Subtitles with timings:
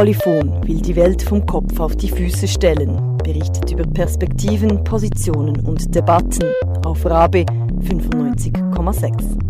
[0.00, 5.94] Polyphon will die Welt vom Kopf auf die Füße stellen, berichtet über Perspektiven, Positionen und
[5.94, 6.54] Debatten
[6.86, 7.44] auf Rabe
[7.82, 9.49] 95,6.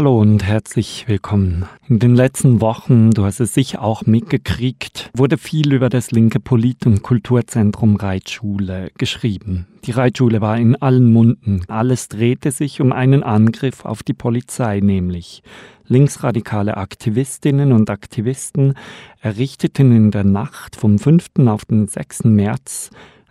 [0.00, 1.66] Hallo und herzlich willkommen.
[1.86, 6.40] In den letzten Wochen, du hast es sicher auch mitgekriegt, wurde viel über das linke
[6.40, 9.66] Polit- und Kulturzentrum Reitschule geschrieben.
[9.84, 11.64] Die Reitschule war in allen Munden.
[11.68, 15.42] Alles drehte sich um einen Angriff auf die Polizei, nämlich
[15.86, 18.78] linksradikale Aktivistinnen und Aktivisten
[19.20, 21.26] errichteten in der Nacht vom 5.
[21.46, 22.24] auf den 6.
[22.24, 22.88] März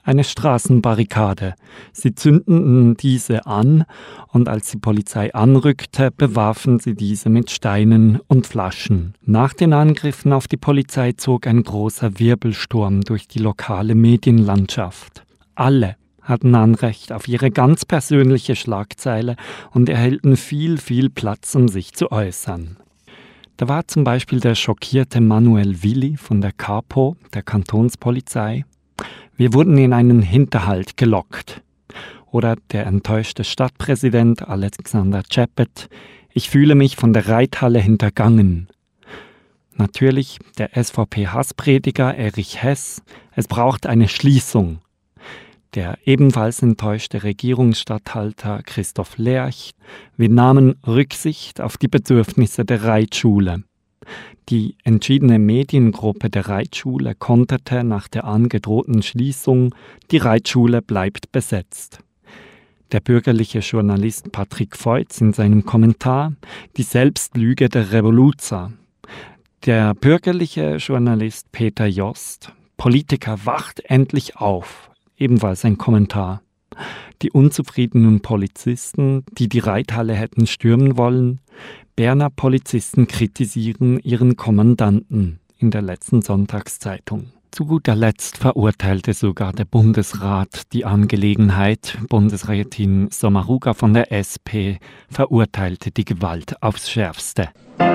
[0.10, 1.54] eine Straßenbarrikade.
[1.94, 3.86] Sie zündeten diese an
[4.30, 9.14] und als die Polizei anrückte, bewarfen sie diese mit Steinen und Flaschen.
[9.24, 15.24] Nach den Angriffen auf die Polizei zog ein großer Wirbelsturm durch die lokale Medienlandschaft.
[15.54, 19.36] Alle hatten Anrecht auf ihre ganz persönliche Schlagzeile
[19.72, 22.78] und erhielten viel, viel Platz, um sich zu äußern.
[23.58, 28.66] Da war zum Beispiel der schockierte Manuel Willi von der Capo, der Kantonspolizei,
[29.40, 31.62] wir wurden in einen Hinterhalt gelockt.
[32.30, 35.88] Oder der enttäuschte Stadtpräsident Alexander Czepet,
[36.34, 38.68] ich fühle mich von der Reithalle hintergangen.
[39.76, 43.02] Natürlich der SVP-Hassprediger Erich Hess,
[43.34, 44.80] es braucht eine Schließung.
[45.74, 49.72] Der ebenfalls enttäuschte Regierungsstatthalter Christoph Lerch,
[50.18, 53.64] wir nahmen Rücksicht auf die Bedürfnisse der Reitschule.
[54.50, 59.76] Die entschiedene Mediengruppe der Reitschule konterte nach der angedrohten Schließung,
[60.12, 62.00] die Reitschule bleibt besetzt.
[62.92, 66.34] Der bürgerliche Journalist Patrick Feutz in seinem Kommentar
[66.78, 68.74] Die Selbstlüge der Revoluzer.
[69.66, 74.90] Der bürgerliche Journalist Peter Jost Politiker wacht endlich auf.
[75.18, 76.42] Ebenfalls ein Kommentar.
[77.22, 81.42] Die unzufriedenen Polizisten, die die Reithalle hätten stürmen wollen,
[82.00, 87.34] Berner Polizisten kritisieren ihren Kommandanten in der letzten Sonntagszeitung.
[87.52, 91.98] Zu guter Letzt verurteilte sogar der Bundesrat die Angelegenheit.
[92.08, 97.50] Bundesrätin Sommaruga von der SP verurteilte die Gewalt aufs Schärfste.
[97.78, 97.90] Wir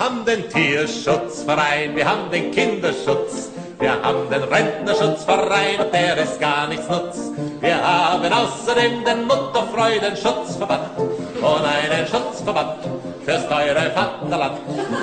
[0.00, 3.55] haben den Tierschutzverein, wir haben den Kinderschutz.
[3.78, 7.30] Wir haben den Rentnerschutzverein der ist gar nichts nutz.
[7.60, 12.78] Wir haben außerdem den Mutterfreudenschutzverband und einen Schutzverband
[13.24, 14.58] fürs teure Vaterland.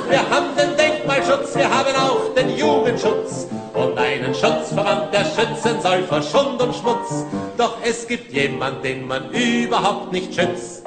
[0.10, 6.04] Wir haben den Denkmalschutz, wir haben auch den Jugendschutz und einen Schutzverband, der schützen soll
[6.04, 7.26] vor Schund und Schmutz.
[7.58, 10.84] Doch es gibt jemand, den man überhaupt nicht schützt.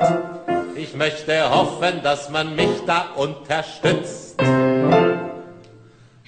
[0.74, 4.36] Ich möchte hoffen, dass man mich da unterstützt.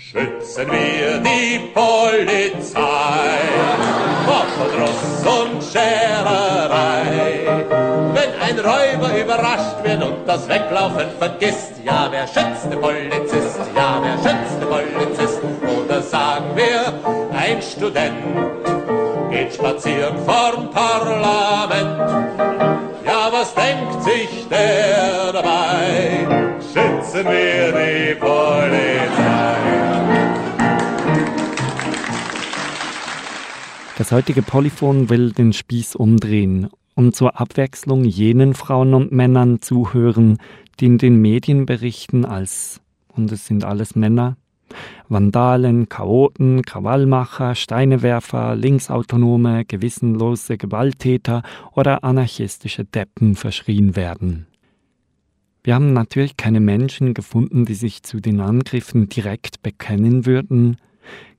[0.00, 2.81] Schützen wir die Polizei
[4.25, 7.41] vor Verdruss und Schererei.
[8.14, 13.58] Wenn ein Räuber überrascht wird und das Weglaufen vergisst, ja, wer schützt den Polizist?
[13.75, 15.41] Ja, wer schützt den Polizist?
[15.84, 16.92] Oder sagen wir,
[17.37, 18.22] ein Student
[19.31, 22.38] geht spazieren vorm Parlament.
[23.04, 26.26] Ja, was denkt sich der dabei?
[26.72, 29.18] Schützen wir die Polizei.
[34.08, 40.38] Das heutige Polyphon will den Spieß umdrehen und zur Abwechslung jenen Frauen und Männern zuhören,
[40.80, 44.38] die in den Medienberichten als, und es sind alles Männer,
[45.10, 51.42] Vandalen, Chaoten, Krawallmacher, Steinewerfer, Linksautonome, gewissenlose Gewalttäter
[51.75, 54.46] oder anarchistische Deppen verschrien werden.
[55.62, 60.78] Wir haben natürlich keine Menschen gefunden, die sich zu den Angriffen direkt bekennen würden,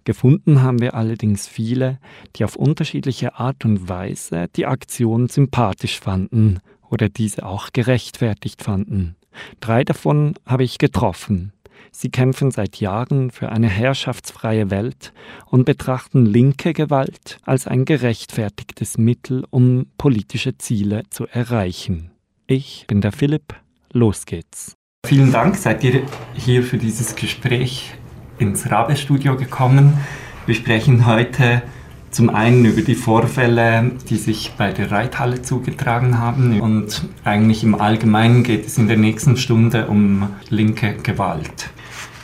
[0.03, 1.99] Gefunden haben wir allerdings viele,
[2.35, 9.15] die auf unterschiedliche Art und Weise die Aktion sympathisch fanden oder diese auch gerechtfertigt fanden.
[9.59, 11.53] Drei davon habe ich getroffen.
[11.91, 15.13] Sie kämpfen seit Jahren für eine herrschaftsfreie Welt
[15.45, 22.11] und betrachten linke Gewalt als ein gerechtfertigtes Mittel, um politische Ziele zu erreichen.
[22.47, 23.55] Ich bin der Philipp,
[23.91, 24.75] los geht's.
[25.05, 26.03] Vielen Dank, seid ihr
[26.35, 27.93] hier für dieses Gespräch
[28.39, 29.97] ins Rabe-Studio gekommen.
[30.45, 31.61] Wir sprechen heute
[32.09, 37.75] zum einen über die Vorfälle, die sich bei der Reithalle zugetragen haben und eigentlich im
[37.75, 41.69] Allgemeinen geht es in der nächsten Stunde um linke Gewalt,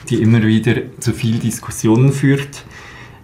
[0.09, 2.65] die immer wieder zu viel Diskussionen führt.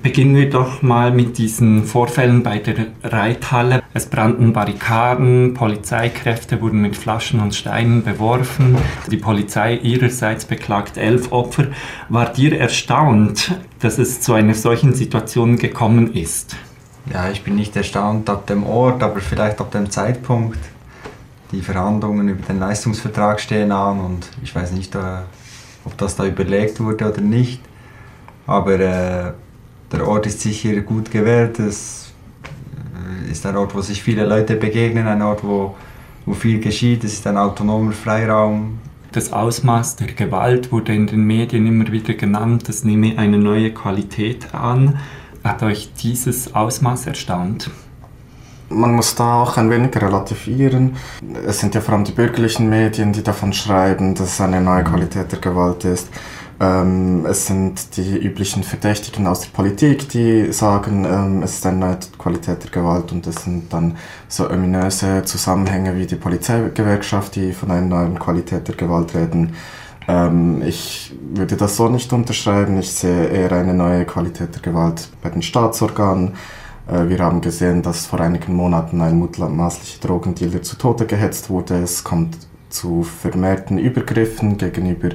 [0.04, 3.84] Beginnen wir doch mal mit diesen Vorfällen bei der Reithalle.
[3.94, 8.78] Es brannten Barrikaden, Polizeikräfte wurden mit Flaschen und Steinen beworfen.
[9.12, 11.68] Die Polizei ihrerseits beklagt elf Opfer.
[12.10, 16.56] War dir erstaunt, dass es zu einer solchen Situation gekommen ist?
[17.14, 20.60] Ja, ich bin nicht erstaunt ab dem Ort, aber vielleicht ab dem Zeitpunkt.
[21.52, 25.00] Die Verhandlungen über den Leistungsvertrag stehen an und ich weiß nicht, äh,
[25.86, 27.62] ob das da überlegt wurde oder nicht.
[28.48, 29.34] Aber äh,
[29.92, 31.60] der Ort ist sicher gut gewählt.
[31.60, 32.14] Es
[33.26, 35.76] äh, ist ein Ort, wo sich viele Leute begegnen, ein Ort, wo,
[36.26, 37.04] wo viel geschieht.
[37.04, 38.80] Es ist ein autonomer Freiraum.
[39.12, 42.70] Das Ausmaß der Gewalt wurde in den Medien immer wieder genannt.
[42.70, 45.00] Das nehme eine neue Qualität an.
[45.44, 47.70] Hat euch dieses Ausmaß erstaunt?
[48.72, 50.96] Man muss da auch ein wenig relativieren.
[51.46, 54.84] Es sind ja vor allem die bürgerlichen Medien, die davon schreiben, dass es eine neue
[54.84, 56.08] Qualität der Gewalt ist.
[56.62, 61.78] Ähm, es sind die üblichen Verdächtigen aus der Politik, die sagen, ähm, es ist eine
[61.78, 63.98] neue Qualität der Gewalt und es sind dann
[64.28, 69.56] so ominöse Zusammenhänge wie die Polizeigewerkschaft, die von einer neuen Qualität der Gewalt reden.
[70.08, 72.78] Ähm, ich würde das so nicht unterschreiben.
[72.80, 76.34] Ich sehe eher eine neue Qualität der Gewalt bei den Staatsorganen.
[76.88, 81.76] Äh, wir haben gesehen, dass vor einigen Monaten ein mutmaßlicher Drogendealer zu Tode gehetzt wurde.
[81.82, 82.38] Es kommt
[82.70, 85.10] zu vermehrten Übergriffen gegenüber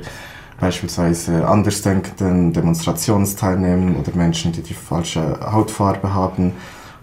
[0.61, 6.53] beispielsweise andersdenkenden Demonstrationsteilnehmern oder Menschen, die die falsche Hautfarbe haben.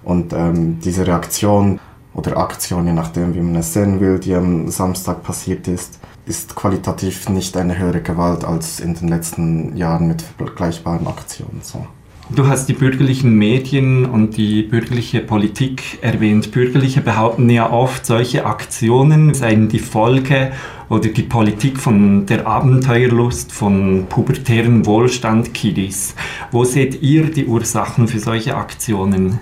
[0.04, 1.80] Und ähm, diese Reaktion
[2.14, 6.56] oder Aktion, je nachdem, wie man es sehen will, die am Samstag passiert ist, ist
[6.56, 11.62] qualitativ nicht eine höhere Gewalt als in den letzten Jahren mit vergleichbaren Aktionen.
[11.64, 11.86] So.
[12.36, 16.52] Du hast die bürgerlichen Medien und die bürgerliche Politik erwähnt.
[16.52, 20.52] Bürgerliche behaupten ja oft, solche Aktionen seien die Folge
[20.90, 26.16] oder die Politik von der Abenteuerlust von pubertären Wohlstand-Kiddies.
[26.52, 29.38] Wo seht ihr die Ursachen für solche Aktionen?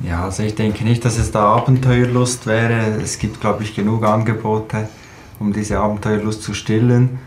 [0.00, 2.98] Ja, also ich denke nicht, dass es da Abenteuerlust wäre.
[3.00, 4.88] Es gibt, glaube ich, genug Angebote,
[5.38, 7.20] um diese Abenteuerlust zu stillen.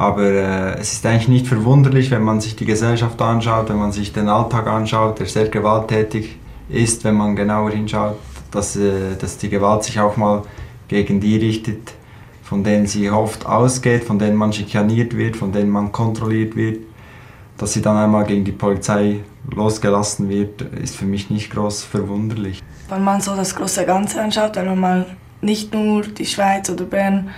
[0.00, 3.92] Aber äh, es ist eigentlich nicht verwunderlich, wenn man sich die Gesellschaft anschaut, wenn man
[3.92, 6.38] sich den Alltag anschaut, der sehr gewalttätig
[6.70, 8.16] ist, wenn man genauer hinschaut,
[8.50, 10.44] dass, äh, dass die Gewalt sich auch mal
[10.88, 11.92] gegen die richtet,
[12.42, 16.78] von denen sie oft ausgeht, von denen man schikaniert wird, von denen man kontrolliert wird.
[17.58, 19.20] Dass sie dann einmal gegen die Polizei
[19.54, 22.62] losgelassen wird, ist für mich nicht groß verwunderlich.
[22.88, 25.06] Wenn man so das große Ganze anschaut, wenn man mal
[25.42, 27.28] nicht nur die Schweiz oder Bern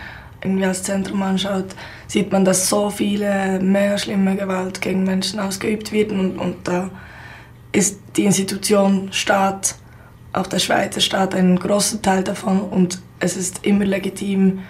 [0.42, 1.74] irgendwie als Zentrum anschaut,
[2.06, 6.90] sieht man, dass so viele mehr schlimme Gewalt gegen Menschen ausgeübt wird und, und da
[7.72, 9.76] ist die Institution Staat,
[10.32, 14.60] auch der Schweizer Staat, ein großer Teil davon und es ist immer legitim,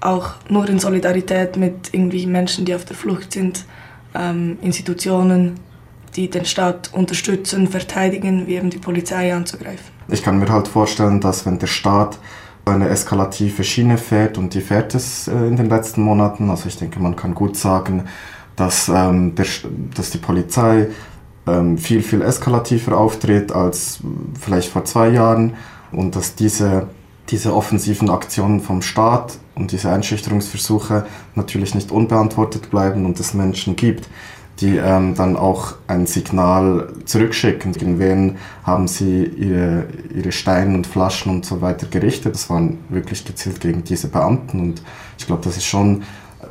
[0.00, 3.64] auch nur in Solidarität mit irgendwie Menschen, die auf der Flucht sind,
[4.14, 5.60] ähm, Institutionen,
[6.16, 9.92] die den Staat unterstützen, verteidigen, wie eben die Polizei anzugreifen.
[10.08, 12.18] Ich kann mir halt vorstellen, dass wenn der Staat
[12.64, 16.50] eine eskalative Schiene fährt und die fährt es äh, in den letzten Monaten.
[16.50, 18.04] Also ich denke, man kann gut sagen,
[18.56, 19.46] dass, ähm, der,
[19.94, 20.88] dass die Polizei
[21.46, 24.00] ähm, viel, viel eskalativer auftritt als
[24.40, 25.54] vielleicht vor zwei Jahren
[25.90, 26.86] und dass diese,
[27.30, 33.74] diese offensiven Aktionen vom Staat und diese Einschüchterungsversuche natürlich nicht unbeantwortet bleiben und es Menschen
[33.74, 34.08] gibt,
[34.60, 37.72] die ähm, dann auch ein Signal zurückschicken.
[37.72, 39.84] Gegen wen haben sie ihre,
[40.14, 42.34] ihre Steine und Flaschen und so weiter gerichtet?
[42.34, 44.82] Das waren wirklich gezielt gegen diese Beamten und
[45.18, 46.02] ich glaube, das ist schon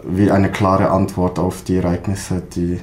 [0.03, 2.79] wie eine klare Antwort auf die Ereignisse, die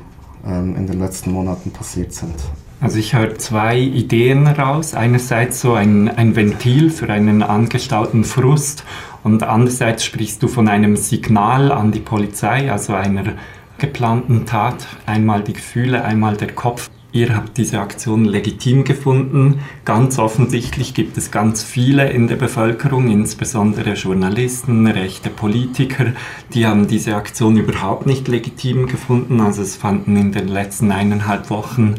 [0.47, 2.35] ähm, in den letzten Monaten passiert sind.
[2.81, 4.95] Also ich höre zwei Ideen raus.
[4.95, 8.85] Einerseits so ein, ein Ventil für einen angestauten Frust
[9.25, 13.33] und andererseits sprichst du von einem Signal an die Polizei, also einer
[13.79, 14.87] geplanten Tat.
[15.07, 16.91] Einmal die Gefühle, einmal der Kopf.
[17.11, 19.61] Ihr habt diese Aktion legitim gefunden.
[19.87, 26.13] Ganz offensichtlich gibt es ganz viele in der Bevölkerung, insbesondere Journalisten, rechte Politiker,
[26.53, 29.41] die haben diese Aktion überhaupt nicht legitim gefunden.
[29.41, 31.95] Also es fanden in den letzten eineinhalb Wochen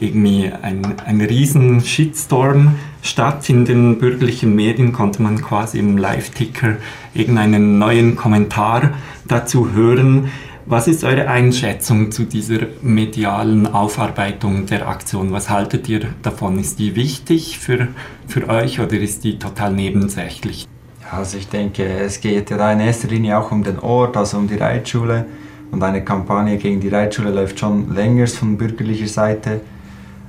[0.00, 3.48] irgendwie ein, ein riesen Shitstorm statt.
[3.48, 6.76] In den bürgerlichen Medien konnte man quasi im Live-Ticker
[7.14, 8.90] irgendeinen neuen Kommentar
[9.26, 10.30] dazu hören.
[10.70, 15.32] Was ist eure Einschätzung zu dieser medialen Aufarbeitung der Aktion?
[15.32, 16.58] Was haltet ihr davon?
[16.58, 17.88] Ist die wichtig für,
[18.26, 20.68] für euch oder ist die total nebensächlich?
[21.10, 24.46] Also ich denke, es geht ja in erster Linie auch um den Ort, also um
[24.46, 25.24] die Reitschule.
[25.70, 29.62] Und eine Kampagne gegen die Reitschule läuft schon länger von bürgerlicher Seite.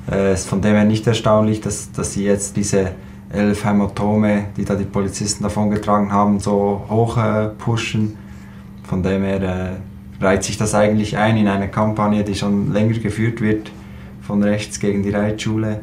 [0.10, 2.94] Äh, es ist von dem her nicht erstaunlich, dass, dass sie jetzt diese
[3.30, 8.18] elf Hämatome, die da die Polizisten davongetragen haben, so hoch äh, pushen.
[8.84, 13.00] Von dem her äh, reiht sich das eigentlich ein in eine Kampagne, die schon länger
[13.00, 13.72] geführt wird
[14.22, 15.82] von rechts gegen die Reitschule.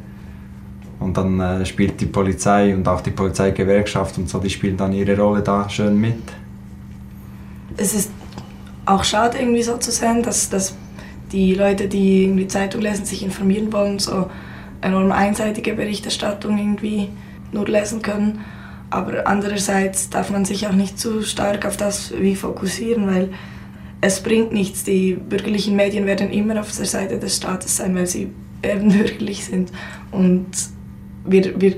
[0.99, 4.93] Und dann äh, spielt die Polizei und auch die Polizeigewerkschaft und so, die spielen dann
[4.93, 6.23] ihre Rolle da schön mit.
[7.77, 8.11] Es ist
[8.87, 10.75] auch schade irgendwie so zu sehen, dass, dass
[11.33, 14.31] die Leute, die irgendwie Zeitung lesen, sich informieren wollen, so
[14.81, 17.09] enorm einseitige Berichterstattung irgendwie
[17.53, 18.41] nur lesen können.
[18.89, 23.31] Aber andererseits darf man sich auch nicht zu stark auf das wie fokussieren, weil
[24.01, 24.85] es bringt nichts.
[24.85, 28.31] Die bürgerlichen Medien werden immer auf der Seite des Staates sein, weil sie
[28.63, 29.73] eben bürgerlich sind.
[30.11, 30.47] Und
[31.25, 31.77] wir, wir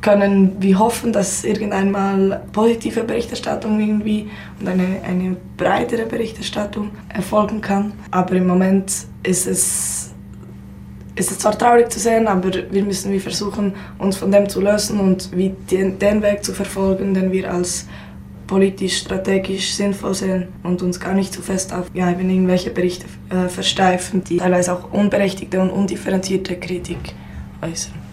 [0.00, 4.30] können wir hoffen, dass irgendeinmal positive Berichterstattung irgendwie
[4.60, 7.92] und eine, eine breitere Berichterstattung erfolgen kann.
[8.12, 8.92] Aber im Moment
[9.24, 10.14] ist es,
[11.16, 14.60] ist es zwar traurig zu sehen, aber wir müssen wie versuchen, uns von dem zu
[14.60, 17.86] lösen und wie den, den Weg zu verfolgen, den wir als
[18.46, 23.06] politisch, strategisch sinnvoll sehen und uns gar nicht zu fest auf ja, eben irgendwelche Berichte
[23.30, 27.14] äh, versteifen, die teilweise auch unberechtigte und undifferenzierte Kritik
[27.62, 28.06] äußern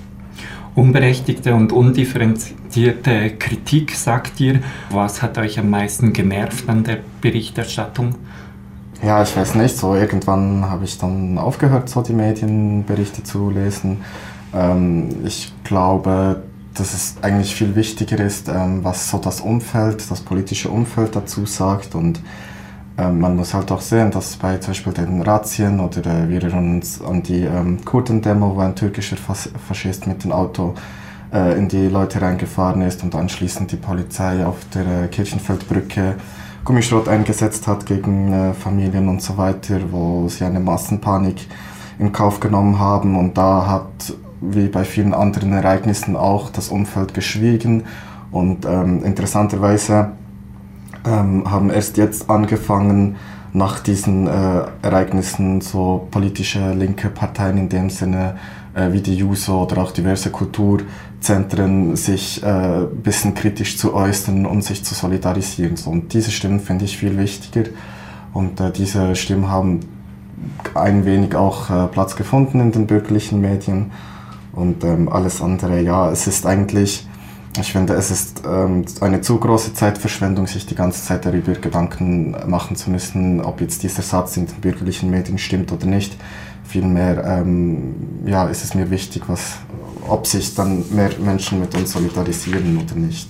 [0.76, 4.60] unberechtigte und undifferenzierte Kritik, sagt ihr.
[4.90, 8.16] Was hat euch am meisten genervt an der Berichterstattung?
[9.04, 14.02] Ja, ich weiß nicht, so irgendwann habe ich dann aufgehört, so die Medienberichte zu lesen.
[14.54, 16.42] Ähm, ich glaube,
[16.74, 21.46] dass es eigentlich viel wichtiger ist, ähm, was so das Umfeld, das politische Umfeld dazu
[21.46, 21.96] sagt.
[21.96, 22.22] Und
[22.98, 26.44] ähm, man muss halt auch sehen, dass bei zum Beispiel den Razzien oder äh, wir
[26.44, 30.76] erinnern uns an die ähm, Kurden-Demo, wo ein türkischer Fas Faschist mit dem Auto
[31.34, 36.16] äh, in die Leute reingefahren ist und anschließend die Polizei auf der äh, Kirchenfeldbrücke
[36.64, 41.48] Gummischrot eingesetzt hat gegen äh, Familien und so weiter, wo sie eine Massenpanik
[42.00, 43.18] in Kauf genommen haben.
[43.18, 44.14] Und da hat
[44.52, 47.84] wie bei vielen anderen Ereignissen auch das Umfeld geschwiegen.
[48.32, 50.12] Und ähm, interessanterweise
[51.06, 53.16] ähm, haben erst jetzt angefangen,
[53.54, 58.36] nach diesen äh, Ereignissen so politische linke Parteien in dem Sinne
[58.74, 64.48] äh, wie die JUSO oder auch diverse Kulturzentren sich ein äh, bisschen kritisch zu äußern
[64.48, 65.78] und sich zu solidarisieren.
[65.78, 67.70] So, und diese Stimmen finde ich viel wichtiger.
[68.34, 69.82] Und äh, diese Stimmen haben
[70.74, 73.92] ein wenig auch äh, Platz gefunden in den bürgerlichen Medien
[74.54, 77.08] und ähm, alles andere, ja, es ist eigentlich
[77.60, 82.36] ich finde, es ist ähm, eine zu große Zeitverschwendung, sich die ganze Zeit darüber Gedanken
[82.48, 86.18] machen zu müssen, ob jetzt dieser Satz in den bürgerlichen Medien stimmt oder nicht.
[86.64, 87.94] Vielmehr ähm,
[88.26, 89.58] ja, ist es mir wichtig, was,
[90.08, 93.30] ob sich dann mehr Menschen mit uns solidarisieren oder nicht.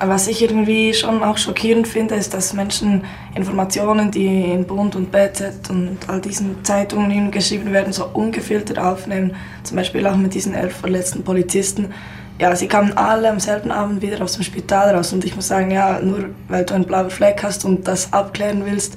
[0.00, 5.12] Was ich irgendwie schon auch schockierend finde, ist, dass Menschen Informationen, die in Bund und
[5.12, 9.34] BZ und all diesen Zeitungen geschrieben werden, so ungefiltert aufnehmen.
[9.62, 11.92] Zum Beispiel auch mit diesen elf verletzten Polizisten
[12.40, 15.48] ja, sie kamen alle am selben Abend wieder aus dem Spital raus und ich muss
[15.48, 18.96] sagen, ja, nur weil du einen blauen Fleck hast und das abklären willst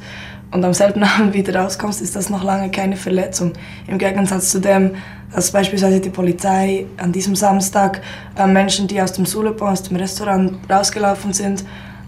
[0.51, 3.54] und am selben Abend wieder rauskommst, ist das noch lange keine Verletzung.
[3.86, 4.96] Im Gegensatz zu dem,
[5.34, 8.01] dass beispielsweise die Polizei an diesem Samstag
[8.38, 11.65] äh, Menschen, die aus dem Sulepo, aus dem Restaurant rausgelaufen sind,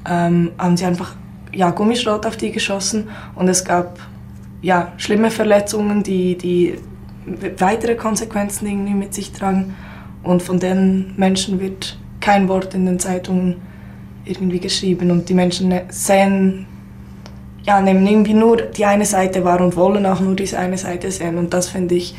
[0.09, 1.15] ähm, haben sie einfach
[1.51, 3.99] ja, Gummischrot auf die geschossen und es gab
[4.61, 6.75] ja, schlimme Verletzungen, die, die
[7.57, 9.75] weitere Konsequenzen irgendwie mit sich tragen.
[10.23, 13.57] Und von den Menschen wird kein Wort in den Zeitungen
[14.25, 15.11] irgendwie geschrieben.
[15.11, 16.65] Und die Menschen sehen,
[17.63, 21.09] ja, nehmen irgendwie nur die eine Seite wahr und wollen auch nur diese eine Seite
[21.11, 21.37] sehen.
[21.37, 22.15] Und das finde ich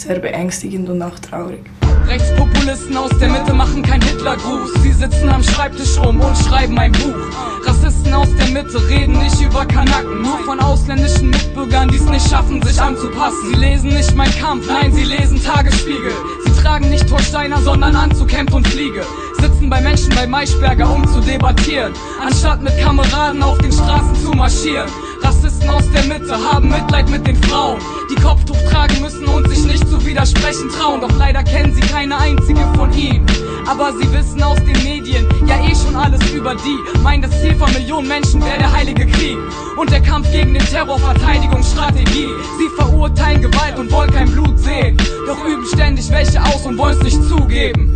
[0.00, 1.60] sehr beängstigend und auch traurig.
[2.06, 4.82] Rechtspopulisten aus der Mitte machen kein Hitlergruß.
[4.82, 7.66] Sie sitzen am Schreibtisch rum und schreiben ein Buch.
[7.66, 12.28] Rassisten aus der Mitte reden nicht über Kanaken, nur von ausländischen Mitbürgern, die es nicht
[12.28, 13.50] schaffen, sich anzupassen.
[13.50, 16.12] Sie lesen nicht mein Kampf, nein, sie lesen Tagesspiegel.
[16.44, 17.94] Sie tragen nicht Torsteiner, sondern
[18.38, 19.04] Hemd und Fliege.
[19.40, 21.92] Sitzen bei Menschen bei Maischberger, um zu debattieren,
[22.24, 24.88] anstatt mit Kameraden auf den Straßen zu marschieren.
[25.22, 27.78] Rassisten aus der Mitte haben Mitleid mit den Frauen,
[28.10, 31.00] die Kopftuch tragen müssen und sich nicht zu widersprechen trauen.
[31.00, 33.26] Doch leider kennen sie keine einzige von ihnen.
[33.66, 36.98] Aber sie wissen aus den Medien ja eh schon alles über die.
[37.02, 39.36] Meinen, das Ziel von Millionen Menschen wäre der heilige Krieg
[39.76, 42.28] und der Kampf gegen den Terror, Verteidigungsstrategie.
[42.58, 44.96] Sie verurteilen Gewalt und wollen kein Blut sehen.
[45.26, 47.94] Doch üben ständig welche aus und wollen's nicht zugeben.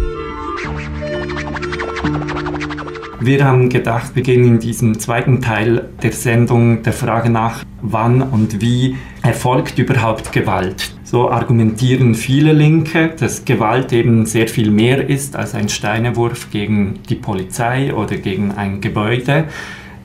[3.24, 8.20] Wir haben gedacht, wir gehen in diesem zweiten Teil der Sendung der Frage nach, wann
[8.20, 10.92] und wie erfolgt überhaupt Gewalt.
[11.04, 16.98] So argumentieren viele Linke, dass Gewalt eben sehr viel mehr ist als ein Steinewurf gegen
[17.08, 19.44] die Polizei oder gegen ein Gebäude.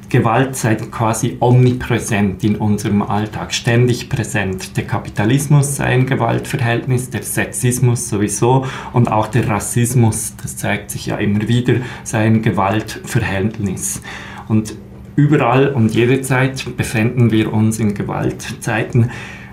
[0.10, 4.78] Gewalt sei quasi omnipräsent in unserem Alltag, ständig präsent.
[4.78, 11.08] Der Kapitalismus sei ein Gewaltverhältnis, der Sexismus sowieso und auch der Rassismus, das zeigt sich
[11.08, 14.02] ja immer wieder, sei ein Gewaltverhältnis.
[14.48, 14.76] Und
[15.18, 19.12] überall und jederzeit befinden wir uns in Gewaltzeiten.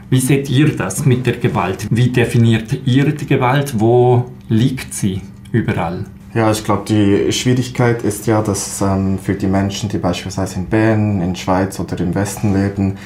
[0.09, 1.89] Wie seht ihr das mit der Gewalt?
[1.91, 3.81] Wie definiert ihr die Gewalt?
[3.81, 5.21] Wo liegt sie
[5.51, 6.05] überall?
[6.35, 10.67] Ja, ich glaube, die Schwierigkeit ist ja, dass ähm, für die Menschen, die beispielsweise in
[10.67, 12.99] Bern, in Schweiz oder im Westen leben,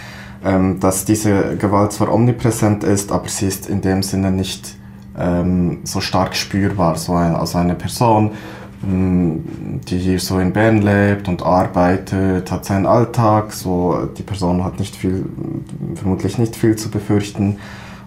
[0.43, 4.77] ähm, dass diese Gewalt zwar omnipräsent ist, aber sie ist in dem Sinne nicht
[5.19, 6.97] ähm, so stark spürbar.
[6.97, 8.31] So ein, also eine Person,
[8.81, 14.65] mm, die hier so in Bern lebt und arbeitet, hat seinen Alltag, so die Person
[14.65, 15.27] hat nicht viel,
[15.97, 17.59] vermutlich nicht viel zu befürchten.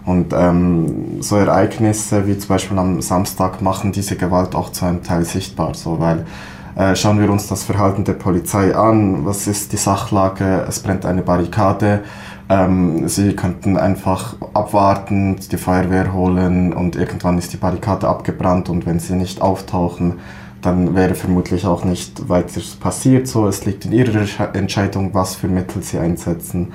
[0.04, 5.02] Und ähm, so Ereignisse wie zum Beispiel am Samstag machen diese Gewalt auch zu einem
[5.02, 6.26] Teil sichtbar, so weil
[6.74, 9.24] äh, schauen wir uns das Verhalten der Polizei an.
[9.26, 10.64] Was ist die Sachlage?
[10.68, 12.00] Es brennt eine Barrikade.
[12.48, 18.84] Ähm, sie könnten einfach abwarten, die Feuerwehr holen und irgendwann ist die Barrikade abgebrannt und
[18.86, 20.14] wenn sie nicht auftauchen,
[20.60, 23.26] dann wäre vermutlich auch nicht weiter passiert.
[23.28, 26.72] So, es liegt in ihrer Entscheidung, was für Mittel sie einsetzen.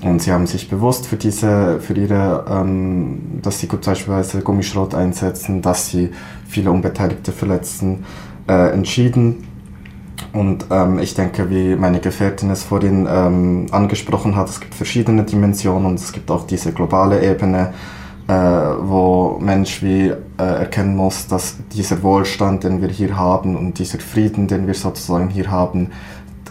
[0.00, 5.60] Und sie haben sich bewusst für diese, für ihre, ähm, dass sie beispielsweise Gummischrot einsetzen,
[5.60, 6.10] dass sie
[6.46, 8.04] viele Unbeteiligte verletzen,
[8.48, 9.48] äh, entschieden.
[10.32, 15.24] Und ähm, ich denke, wie meine Gefährtin es vorhin ähm, angesprochen hat, es gibt verschiedene
[15.24, 17.72] Dimensionen und es gibt auch diese globale Ebene,
[18.28, 23.78] äh, wo Mensch wie äh, erkennen muss, dass dieser Wohlstand, den wir hier haben und
[23.78, 25.90] dieser Frieden, den wir sozusagen hier haben,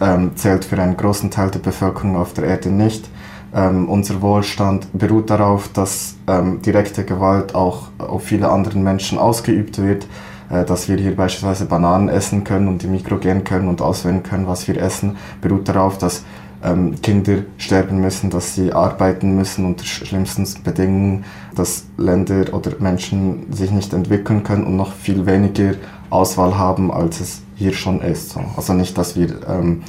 [0.00, 3.08] ähm, zählt für einen großen Teil der Bevölkerung auf der Erde nicht.
[3.54, 9.78] Ähm, unser Wohlstand beruht darauf, dass ähm, direkte Gewalt auch auf viele anderen Menschen ausgeübt
[9.78, 10.06] wird
[10.50, 14.22] äh, dass wir hier beispielsweise Bananen essen können und im Mikro gehen können und auswählen
[14.22, 16.24] können, was wir essen, beruht darauf, dass
[16.64, 21.24] ähm, Kinder sterben müssen, dass sie arbeiten müssen unter schlimmsten Bedingungen,
[21.54, 25.74] dass Länder oder Menschen sich nicht entwickeln können und noch viel weniger
[26.10, 28.30] Auswahl haben, als es hier schon ist.
[28.30, 28.40] So.
[28.56, 29.82] Also nicht, dass wir ähm,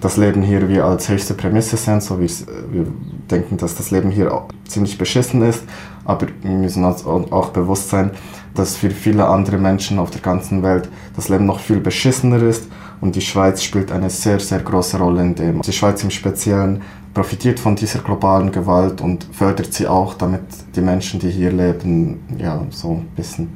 [0.00, 2.30] das Leben hier wie als höchste Prämisse sehen, so wie
[2.70, 2.86] wir
[3.30, 5.64] denken, dass das Leben hier ziemlich beschissen ist,
[6.04, 8.12] aber wir müssen uns auch bewusst sein,
[8.54, 12.68] dass für viele andere Menschen auf der ganzen Welt das Leben noch viel beschissener ist
[13.00, 15.62] und die Schweiz spielt eine sehr, sehr große Rolle in dem.
[15.62, 16.82] Die Schweiz im Speziellen
[17.14, 20.42] profitiert von dieser globalen Gewalt und fördert sie auch, damit
[20.74, 23.48] die Menschen, die hier leben, ja, so ein bisschen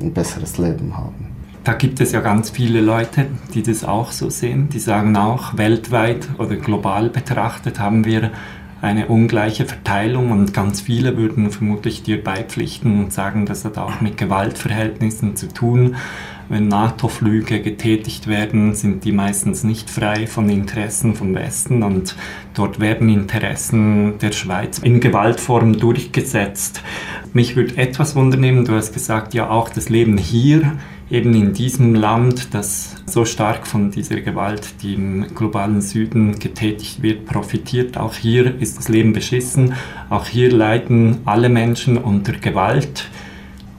[0.00, 1.25] ein besseres Leben haben.
[1.66, 4.68] Da gibt es ja ganz viele Leute, die das auch so sehen.
[4.68, 8.30] Die sagen auch, weltweit oder global betrachtet haben wir
[8.82, 14.00] eine ungleiche Verteilung und ganz viele würden vermutlich dir beipflichten und sagen, das hat auch
[14.00, 15.96] mit Gewaltverhältnissen zu tun.
[16.48, 22.14] Wenn NATO-Flüge getätigt werden, sind die meistens nicht frei von Interessen vom Westen und
[22.54, 26.84] dort werden Interessen der Schweiz in Gewaltform durchgesetzt.
[27.32, 30.76] Mich würde etwas wundern, du hast gesagt, ja auch das Leben hier
[31.10, 37.02] eben in diesem Land, das so stark von dieser Gewalt, die im globalen Süden getätigt
[37.02, 37.96] wird, profitiert.
[37.96, 39.74] Auch hier ist das Leben beschissen.
[40.10, 43.08] Auch hier leiden alle Menschen unter Gewalt.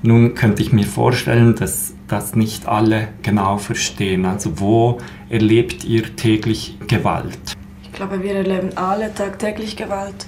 [0.03, 4.25] Nun könnte ich mir vorstellen, dass das nicht alle genau verstehen.
[4.25, 7.57] Also wo erlebt ihr täglich Gewalt?
[7.83, 10.27] Ich glaube, wir erleben alle tagtäglich Gewalt.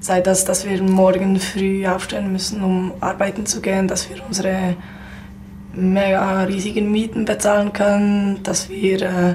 [0.00, 4.76] Sei das, dass wir morgen früh aufstehen müssen, um arbeiten zu gehen, dass wir unsere
[5.78, 9.34] mega riesigen Mieten bezahlen können, dass wir äh,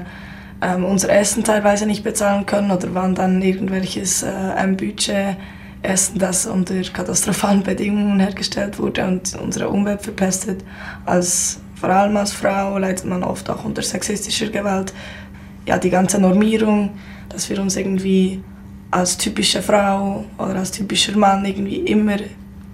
[0.60, 5.36] äh, unser Essen teilweise nicht bezahlen können oder wann dann irgendwelches äh, Budget
[5.84, 10.64] Essen, das unter katastrophalen Bedingungen hergestellt wurde und unsere Umwelt verpestet.
[11.04, 14.94] Als, vor allem als Frau leidet man oft auch unter sexistischer Gewalt.
[15.66, 16.90] Ja, die ganze Normierung,
[17.28, 18.42] dass wir uns irgendwie
[18.90, 22.16] als typische Frau oder als typischer Mann irgendwie immer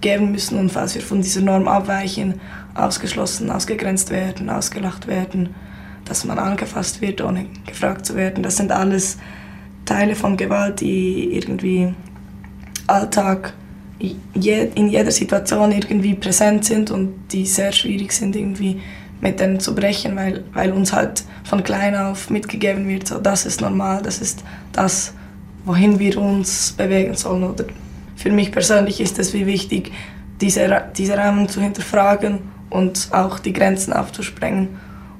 [0.01, 2.39] geben müssen und falls wir von dieser Norm abweichen,
[2.73, 5.55] ausgeschlossen, ausgegrenzt werden, ausgelacht werden,
[6.05, 8.43] dass man angefasst wird, ohne gefragt zu werden.
[8.43, 9.17] Das sind alles
[9.85, 11.93] Teile von Gewalt, die irgendwie
[12.87, 13.53] Alltag
[13.99, 18.81] in jeder Situation irgendwie präsent sind und die sehr schwierig sind irgendwie
[19.21, 23.45] mit denen zu brechen, weil, weil uns halt von klein auf mitgegeben wird, so das
[23.45, 25.13] ist normal, das ist das,
[25.63, 27.43] wohin wir uns bewegen sollen.
[27.43, 27.65] Oder
[28.15, 29.91] für mich persönlich ist es wie wichtig,
[30.41, 32.39] diese, diese Rahmen zu hinterfragen
[32.71, 34.69] und auch die Grenzen aufzusprengen.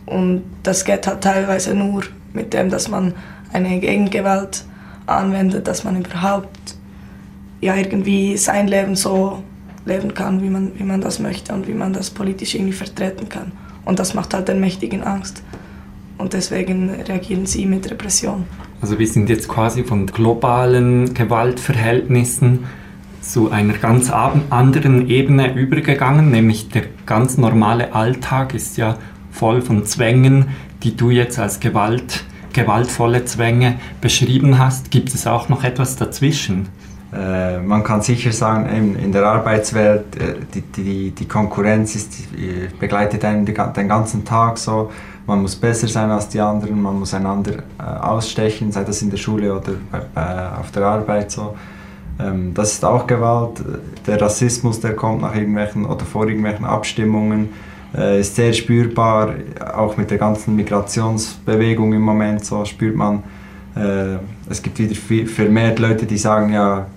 [0.08, 3.14] Und das geht halt teilweise nur mit dem, dass man
[3.54, 4.66] eine Gegengewalt
[5.06, 6.76] anwendet, dass man überhaupt
[7.60, 9.44] ja, irgendwie sein Leben so
[9.86, 13.30] leben kann, wie man, wie man das möchte und wie man das politisch irgendwie vertreten
[13.30, 13.52] kann.
[13.86, 15.44] Und das macht halt den Mächtigen Angst.
[16.18, 18.46] Und deswegen reagieren sie mit Repression.
[18.80, 22.66] Also wir sind jetzt quasi von globalen Gewaltverhältnissen
[23.22, 28.98] zu einer ganz anderen Ebene übergegangen, nämlich der ganz normale Alltag ist ja
[29.32, 30.48] voll von Zwängen,
[30.84, 34.92] die du jetzt als Gewalt, gewaltvolle Zwänge beschrieben hast.
[34.92, 36.68] Gibt es auch noch etwas dazwischen?
[37.14, 42.70] äh, man kann sicher sagen, in der Arbeitswelt, äh, die, die, die Konkurrenz ist, die
[42.80, 44.92] begleitet einen den ganzen Tag so.
[45.28, 49.10] Man muss besser sein als die anderen, man muss einander äh, ausstechen, sei das in
[49.10, 49.74] der Schule oder
[50.60, 51.56] auf der Arbeit so.
[52.22, 53.64] Ähm, das ist auch Gewalt.
[54.06, 57.50] Der Rassismus, der kommt nach irgendwelchen oder vor irgendwelchen Abstimmungen,
[57.94, 59.34] ist sehr spürbar.
[59.76, 63.22] Auch mit der ganzen Migrationsbewegung im Moment so spürt man,
[63.76, 64.18] äh,
[64.50, 66.88] es gibt wieder viel, vermehrt Leute, die sagen, ja,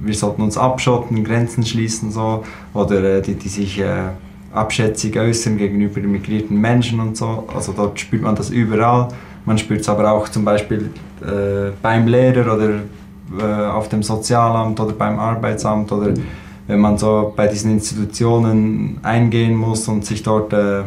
[0.00, 4.10] wir sollten uns abschotten, Grenzen schließen so, oder äh, die, die sich äh,
[4.52, 7.48] abschätzig äußern gegenüber migrierten Menschen und so.
[7.54, 9.08] Also dort spürt man das überall.
[9.44, 12.80] Man spürt es aber auch zum Beispiel äh, beim Lehrer oder
[13.38, 16.14] äh, auf dem Sozialamt oder beim Arbeitsamt oder
[16.66, 20.82] wenn man so bei diesen Institutionen eingehen muss und sich dort äh,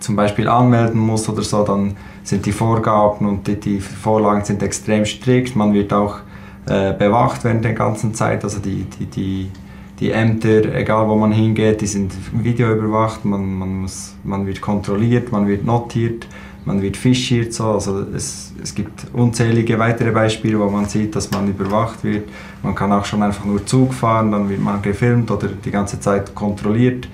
[0.00, 4.62] zum Beispiel anmelden muss oder so, dann sind die Vorgaben und die, die Vorlagen sind
[4.62, 5.56] extrem strikt.
[5.56, 6.18] Man wird auch
[6.66, 8.44] äh, bewacht während der ganzen Zeit.
[8.44, 9.50] Also die, die, die,
[9.98, 13.24] die Ämter, egal wo man hingeht, die sind videoüberwacht.
[13.24, 16.26] Man, man, muss, man wird kontrolliert, man wird notiert,
[16.64, 17.52] man wird fischiert.
[17.52, 17.72] So.
[17.72, 22.28] Also es, es gibt unzählige weitere Beispiele, wo man sieht, dass man überwacht wird.
[22.62, 26.00] Man kann auch schon einfach nur Zug fahren, dann wird man gefilmt oder die ganze
[26.00, 27.08] Zeit kontrolliert.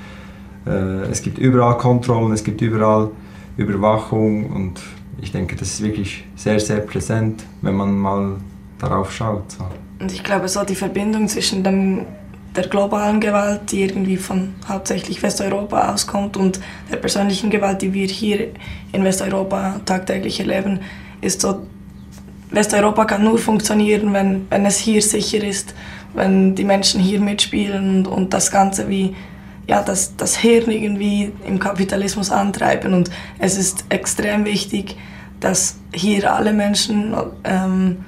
[0.66, 0.70] Äh,
[1.11, 3.11] es gibt überall Kontrollen, es gibt überall
[3.57, 4.80] Überwachung und
[5.20, 8.37] ich denke, das ist wirklich sehr, sehr präsent, wenn man mal
[8.78, 9.50] darauf schaut.
[9.52, 9.64] So.
[10.00, 12.04] Und ich glaube, so die Verbindung zwischen dem,
[12.56, 18.06] der globalen Gewalt, die irgendwie von hauptsächlich Westeuropa auskommt, und der persönlichen Gewalt, die wir
[18.06, 18.48] hier
[18.92, 20.80] in Westeuropa tagtäglich erleben,
[21.20, 21.66] ist so,
[22.50, 25.74] Westeuropa kann nur funktionieren, wenn, wenn es hier sicher ist,
[26.14, 29.14] wenn die Menschen hier mitspielen und, und das Ganze wie
[29.66, 32.92] ja, das, das Hirn irgendwie im Kapitalismus antreiben.
[32.92, 34.96] Und es ist extrem wichtig,
[35.40, 37.14] dass hier alle Menschen
[37.44, 38.04] ähm,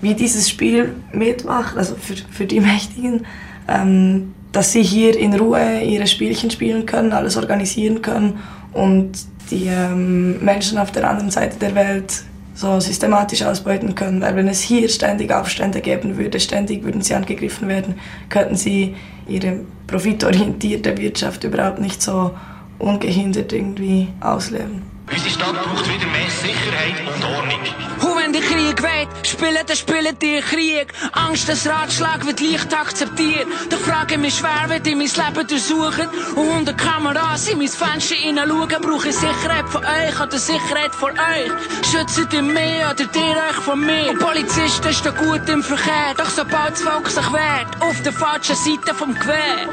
[0.00, 3.26] wie dieses Spiel mitmachen, also für, für die Mächtigen,
[3.68, 8.38] ähm, dass sie hier in Ruhe ihre Spielchen spielen können, alles organisieren können
[8.72, 9.12] und
[9.50, 12.24] die ähm, Menschen auf der anderen Seite der Welt
[12.54, 14.20] so systematisch ausbeuten können.
[14.22, 17.96] Weil wenn es hier ständig Aufstände geben würde, ständig würden sie angegriffen werden,
[18.28, 18.96] könnten sie
[19.28, 22.32] ihre profitorientierte Wirtschaft überhaupt nicht so
[22.78, 24.95] ungehindert irgendwie ausleben.
[25.08, 27.60] Unsere Stadt braucht wieder mehr Sicherheit und Ordnung.
[28.00, 30.92] Und wenn der Krieg weht, spielen, dann spielen die Krieg.
[31.12, 33.46] Angst, dass Ratschlag wird leicht akzeptiert.
[33.70, 36.08] Doch frage mich schwer, wird ich mein Leben durchsuchen.
[36.34, 38.82] Und unter Kameras in mein Fenster hineinschauen.
[38.82, 41.52] Brauche ich Sicherheit von euch oder Sicherheit von euch?
[41.90, 44.10] Schützt ihr mich oder ihr euch von mir?
[44.10, 46.14] Und Polizisten stehen gut im Verkehr.
[46.16, 49.68] Doch sobald das Volk sich wehrt, auf der falschen Seite vom Gewehr.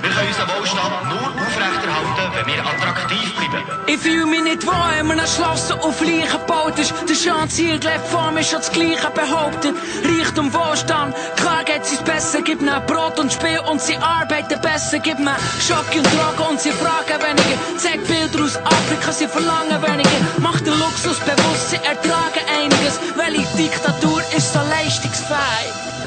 [0.11, 3.81] können unseren Wohlstand nur aufrechterhalten, wenn wir attraktiv bleiben.
[3.87, 6.93] Ich fühle mich nicht wohl, wenn man Schloss so auf Leichen gebaut ist.
[7.07, 9.75] Der Chantier lebt vor mir schon das Gleiche behauptet.
[10.03, 12.41] Reichtum, Wohlstand, klar geht's uns besser.
[12.41, 14.99] Gib mir Brot und Spiel und sie arbeiten besser.
[14.99, 17.57] Gib mir Schock und Drogen und sie fragen weniger.
[17.77, 20.21] Zeig Bilder aus Afrika, sie verlangen weniger.
[20.39, 22.99] Macht den Luxus bewusst, sie ertragen einiges.
[23.15, 26.00] Welche Diktatur ist so leistungsfähig?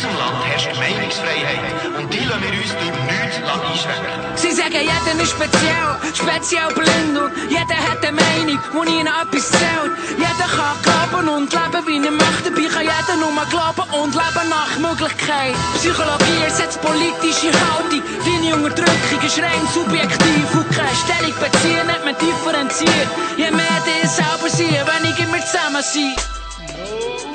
[0.00, 1.60] Unserem Land herrscht Meinungsfreiheit
[1.98, 4.32] und die lassen wir uns durch nichts einschränken.
[4.34, 9.50] Sie sagen, jeder ist speziell, speziell blind und jeder hat eine Meinung, wo ihnen etwas
[9.50, 9.92] zählt.
[10.16, 14.48] Jeder kann glauben und leben, wie er möchte, dabei kann jeder nur glauben und leben
[14.48, 15.54] nach Möglichkeit.
[15.76, 22.16] Psychologie ersetzt politische Haltung, deine Unterdrückung ist rein subjektiv und keine Stellung beziehen, nicht mehr
[22.16, 23.10] differenziert.
[23.36, 27.29] Je mehr die selber sind, weniger wir zusammen sind.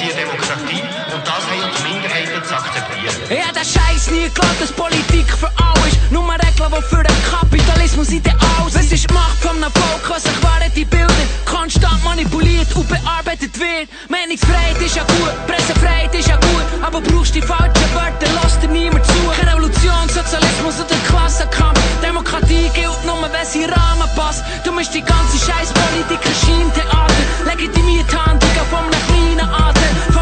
[0.00, 0.82] Eine Demokratie
[1.12, 3.16] und das haben uns Minderheiten zu akzeptieren.
[3.30, 5.98] Ja, der Scheiß nie geglaubt, dass Politik für alle ist.
[6.12, 8.84] Nur Regeln, die für den Kapitalismus ideal sind.
[8.84, 12.88] Es ist die Macht von einem Volk, was sich während die Bilder konstant manipuliert und
[12.88, 13.88] bearbeitet wird.
[14.08, 18.68] Meinungsfreiheit ist ja gut, Pressefreiheit ist ja gut, aber brauchst die falschen Wörter, lass dir
[18.68, 19.18] niemand zu.
[19.42, 21.80] Revolution, Sozialismus oder Klassenkampf.
[22.02, 24.44] Demokratie gilt nur, wenn sie Rahmen passt.
[24.62, 29.77] Du musst die ganze Scheißpolitik ein Scheintheater, legitimiert Handlungen von einem kleinen von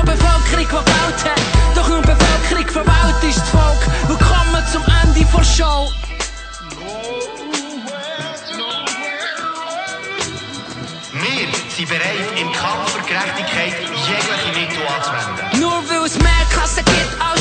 [0.06, 1.40] Bevölkerung, die Geld hat.
[1.74, 3.82] Doch nur Bevölkerung verwählt ist das Volk.
[4.08, 5.90] Willkommen zum Ende der Show.
[11.12, 13.74] Wir sind bereit, im Kampf für Gerechtigkeit
[14.06, 15.60] jegliche Mittel anzuwenden.
[15.60, 17.35] Nur weil es mehr Klassen gibt als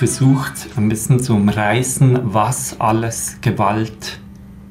[0.00, 4.18] versucht, ein bisschen zu umreißen, was alles Gewalt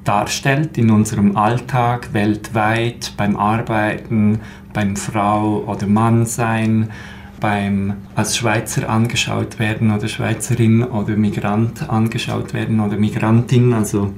[0.04, 4.40] darstellt in unserem Alltag weltweit, beim Arbeiten,
[4.74, 6.90] beim Frau oder Mann sein,
[7.40, 13.74] beim als Schweizer angeschaut werden oder Schweizerin oder Migrant angeschaut werden oder Migrantin.
[13.74, 14.14] Also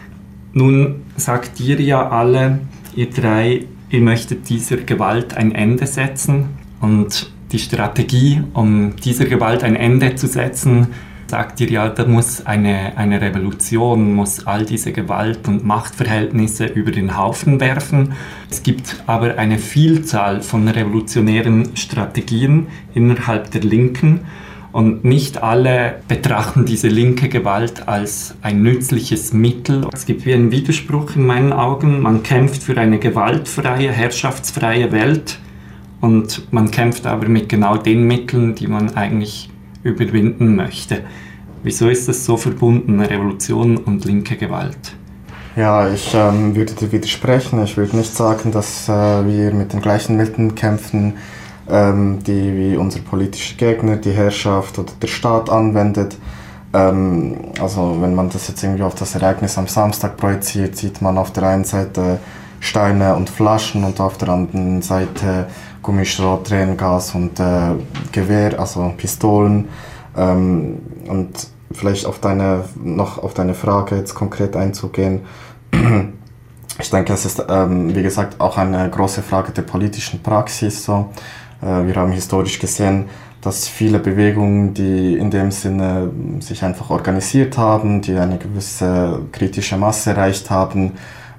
[0.54, 2.60] nun sagt ihr ja alle,
[2.95, 9.63] ihr drei, ihr möchtet dieser Gewalt ein Ende setzen und die Strategie, um dieser Gewalt
[9.63, 10.87] ein Ende zu setzen,
[11.27, 16.91] sagt ihr ja, da muss eine, eine Revolution, muss all diese Gewalt und Machtverhältnisse über
[16.91, 18.13] den Haufen werfen.
[18.49, 24.21] Es gibt aber eine Vielzahl von revolutionären Strategien innerhalb der Linken
[24.73, 29.87] und nicht alle betrachten diese linke Gewalt als ein nützliches Mittel.
[29.93, 32.01] Es gibt wie einen Widerspruch in meinen Augen.
[32.01, 35.39] Man kämpft für eine gewaltfreie, herrschaftsfreie Welt
[36.01, 39.49] und man kämpft aber mit genau den Mitteln, die man eigentlich
[39.83, 41.03] überwinden möchte.
[41.63, 44.95] Wieso ist das so verbunden, Revolution und linke Gewalt?
[45.55, 47.63] Ja, ich ähm, würde dir widersprechen.
[47.63, 51.13] Ich würde nicht sagen, dass äh, wir mit den gleichen Mitteln kämpfen,
[51.69, 56.17] ähm, die wie unser politischer Gegner, die Herrschaft oder der Staat anwendet.
[56.73, 61.17] Ähm, also wenn man das jetzt irgendwie auf das Ereignis am Samstag projiziert, sieht man
[61.17, 62.19] auf der einen Seite
[62.61, 65.47] Steine und Flaschen und auf der anderen Seite
[65.82, 67.74] Gummischrot, Tränengas und äh,
[68.12, 69.70] Gewehr, also Pistolen.
[70.15, 75.22] Ähm, und vielleicht auf deine, noch auf deine Frage jetzt konkret einzugehen.
[76.80, 80.84] Ich denke, es ist, ähm, wie gesagt, auch eine große Frage der politischen Praxis.
[80.86, 81.12] So.
[81.62, 83.06] Äh, wir haben historisch gesehen,
[83.41, 89.78] dass viele Bewegungen, die in dem Sinne sich einfach organisiert haben, die eine gewisse kritische
[89.78, 90.94] Masse erreicht haben,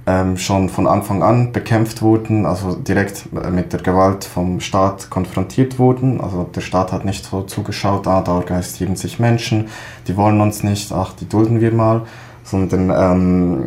[0.06, 5.78] ähm, schon von Anfang an bekämpft wurden, also direkt mit der Gewalt vom Staat konfrontiert
[5.78, 6.20] wurden.
[6.20, 9.68] Also der Staat hat nicht so zugeschaut, ah, da organisieren sich Menschen,
[10.08, 12.02] die wollen uns nicht, ach, die dulden wir mal,
[12.42, 13.66] sondern ähm,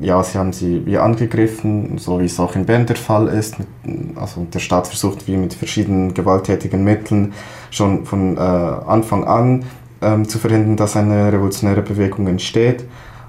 [0.00, 3.58] ja, sie haben sie wie angegriffen, so wie es auch in Bern der Fall ist.
[3.58, 3.68] Mit,
[4.16, 7.32] also der Staat versucht wie mit verschiedenen gewalttätigen Mitteln
[7.70, 9.64] schon von äh, Anfang an
[10.02, 12.84] ähm, zu verhindern, dass eine revolutionäre Bewegung entsteht.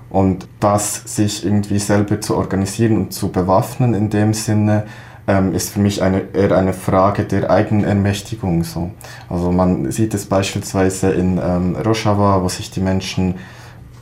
[0.09, 4.85] Und das sich irgendwie selber zu organisieren und zu bewaffnen in dem Sinne,
[5.27, 8.63] ähm, ist für mich eine, eher eine Frage der Eigenermächtigung.
[8.63, 8.91] So.
[9.29, 13.35] Also man sieht es beispielsweise in ähm, Rojava, wo sich die Menschen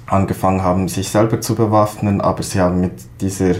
[0.05, 3.55] angefangen haben, sich selber zu bewaffnen, aber sie haben mit, dieser,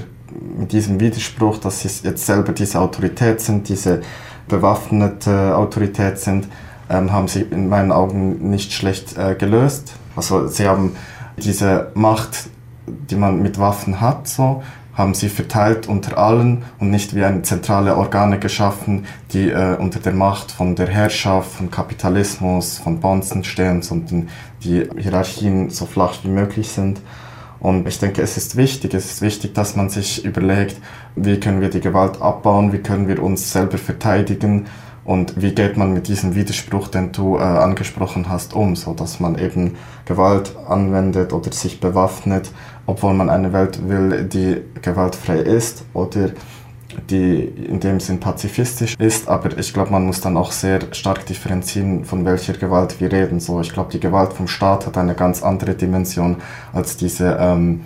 [0.60, 4.02] mit diesem Widerspruch, dass sie jetzt selber diese Autorität sind, diese
[4.48, 6.48] bewaffnete Autorität sind,
[6.88, 9.94] ähm, haben sie in meinen Augen nicht schlecht äh, gelöst.
[10.16, 10.96] Also sie haben
[11.38, 12.50] diese Macht,
[12.88, 14.64] die man mit Waffen hat, so,
[14.96, 20.00] haben sie verteilt unter allen und nicht wie eine zentrale Organe geschaffen, die äh, unter
[20.00, 24.30] der Macht von der Herrschaft, von Kapitalismus, von Bonzen stehen, sondern
[24.64, 27.02] die Hierarchien so flach wie möglich sind.
[27.60, 30.78] Und ich denke, es ist wichtig, es ist wichtig, dass man sich überlegt,
[31.16, 34.68] wie können wir die Gewalt abbauen, wie können wir uns selber verteidigen
[35.06, 39.20] und wie geht man mit diesem Widerspruch, den du äh, angesprochen hast, um, so dass
[39.20, 42.52] man eben Gewalt anwendet oder sich bewaffnet,
[42.88, 46.32] obwohl man eine Welt will, die gewaltfrei ist oder
[47.10, 51.26] die in dem Sinn pazifistisch ist, aber ich glaube, man muss dann auch sehr stark
[51.26, 53.40] differenzieren, von welcher Gewalt wir reden.
[53.40, 56.38] So, ich glaube, die Gewalt vom Staat hat eine ganz andere Dimension
[56.74, 57.82] als diese ähm,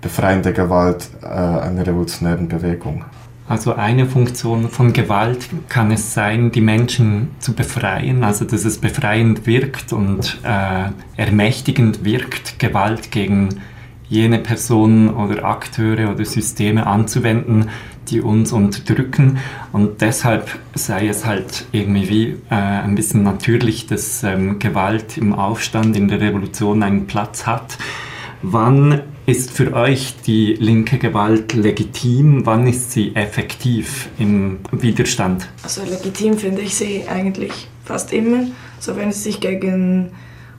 [0.00, 3.04] befreiende Gewalt äh, einer revolutionären Bewegung.
[3.48, 8.78] Also eine Funktion von Gewalt kann es sein, die Menschen zu befreien, also dass es
[8.78, 13.60] befreiend wirkt und äh, ermächtigend wirkt, Gewalt gegen
[14.08, 17.70] jene Personen oder Akteure oder Systeme anzuwenden,
[18.08, 19.38] die uns unterdrücken.
[19.72, 25.32] Und deshalb sei es halt irgendwie wie äh, ein bisschen natürlich, dass ähm, Gewalt im
[25.32, 27.78] Aufstand, in der Revolution einen Platz hat.
[28.42, 32.46] Wann ist für euch die linke Gewalt legitim?
[32.46, 35.48] Wann ist sie effektiv im Widerstand?
[35.64, 38.44] Also legitim finde ich sie eigentlich fast immer,
[38.78, 40.12] so wenn es sich gegen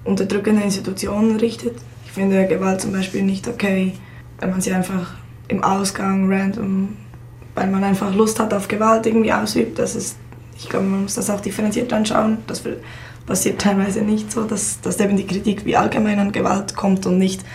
[0.03, 1.77] unterdrückende Institutionen richtet.
[2.05, 3.93] Ich finde Gewalt zum Beispiel nicht okay,
[4.39, 5.13] wenn man sie einfach
[5.47, 6.89] im Ausgang random,
[7.55, 9.79] weil man einfach Lust hat auf Gewalt irgendwie ausübt.
[9.79, 10.17] Das ist,
[10.57, 12.39] ich glaube, man muss das auch differenziert anschauen.
[12.47, 12.63] Das
[13.25, 17.17] passiert teilweise nicht so, dass, dass eben die Kritik wie allgemein an Gewalt kommt und
[17.17, 17.45] nicht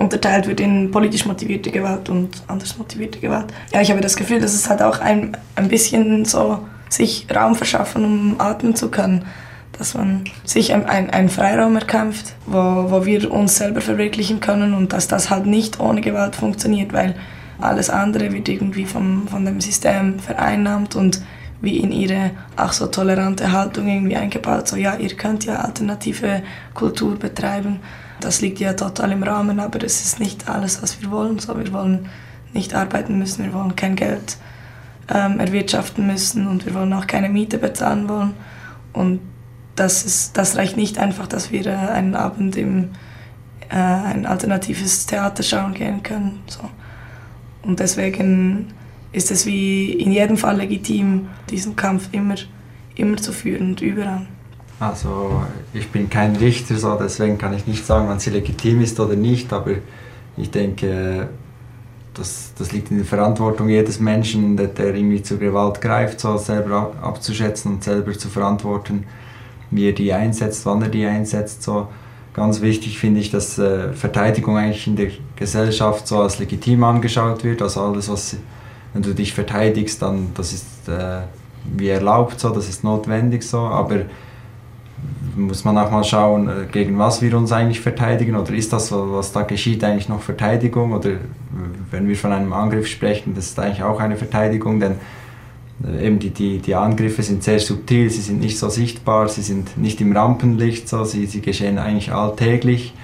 [0.00, 3.52] unterteilt wird in politisch motivierte Gewalt und anders motivierte Gewalt.
[3.72, 7.54] Ja, ich habe das Gefühl, dass es halt auch ein, ein bisschen so sich Raum
[7.54, 9.26] verschaffen, um atmen zu können.
[9.78, 12.58] Dass man sich einen ein Freiraum erkämpft, wo,
[12.90, 17.14] wo wir uns selber verwirklichen können und dass das halt nicht ohne Gewalt funktioniert, weil
[17.60, 21.22] alles andere wird irgendwie vom, von dem System vereinnahmt und
[21.60, 24.66] wie in ihre ach so tolerante Haltung irgendwie eingebaut.
[24.66, 26.42] So, ja, ihr könnt ja alternative
[26.74, 27.80] Kultur betreiben.
[28.20, 31.38] Das liegt ja total im Rahmen, aber es ist nicht alles, was wir wollen.
[31.38, 32.08] So, wir wollen
[32.52, 34.36] nicht arbeiten müssen, wir wollen kein Geld
[35.08, 38.34] ähm, erwirtschaften müssen und wir wollen auch keine Miete bezahlen wollen.
[38.92, 39.20] Und
[39.76, 42.90] das, ist, das reicht nicht einfach, dass wir äh, einen Abend im
[43.70, 46.42] äh, ein alternatives Theater schauen gehen können.
[46.46, 46.62] So.
[47.62, 48.72] Und deswegen
[49.12, 52.34] ist es wie in jedem Fall legitim, diesen Kampf immer,
[52.96, 54.26] immer zu führen und überall.
[54.80, 55.42] Also
[55.74, 59.14] ich bin kein Richter, so, deswegen kann ich nicht sagen, wann sie legitim ist oder
[59.14, 59.72] nicht, aber
[60.38, 61.28] ich denke,
[62.14, 66.38] das, das liegt in der Verantwortung jedes Menschen, der, der irgendwie zur Gewalt greift, so
[66.38, 69.04] selber abzuschätzen und selber zu verantworten,
[69.70, 71.62] wie er die einsetzt, wann er die einsetzt.
[71.62, 71.88] So.
[72.32, 77.44] Ganz wichtig finde ich, dass äh, Verteidigung eigentlich in der Gesellschaft so als legitim angeschaut
[77.44, 78.36] wird, also alles, was
[78.92, 81.20] wenn du dich verteidigst, dann das ist äh,
[81.76, 84.00] wie erlaubt so, das ist notwendig so, aber
[85.36, 88.92] muss man auch mal schauen, äh, gegen was wir uns eigentlich verteidigen oder ist das,
[88.92, 91.10] was da geschieht, eigentlich noch Verteidigung oder
[91.90, 94.96] wenn wir von einem Angriff sprechen, das ist eigentlich auch eine Verteidigung, denn
[95.84, 99.42] äh, eben die, die, die Angriffe sind sehr subtil, sie sind nicht so sichtbar, sie
[99.42, 102.94] sind nicht im Rampenlicht, so, sie, sie geschehen eigentlich alltäglich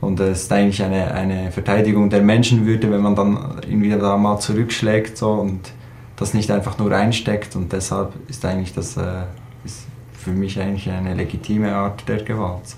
[0.00, 4.38] und es ist eigentlich eine, eine Verteidigung der Menschenwürde, wenn man dann irgendwie da mal
[4.38, 5.72] zurückschlägt so, und
[6.16, 7.56] das nicht einfach nur einsteckt.
[7.56, 9.24] Und deshalb ist eigentlich das äh,
[9.64, 9.86] ist
[10.28, 12.76] für mich eigentlich eine legitime Art der Gewalt.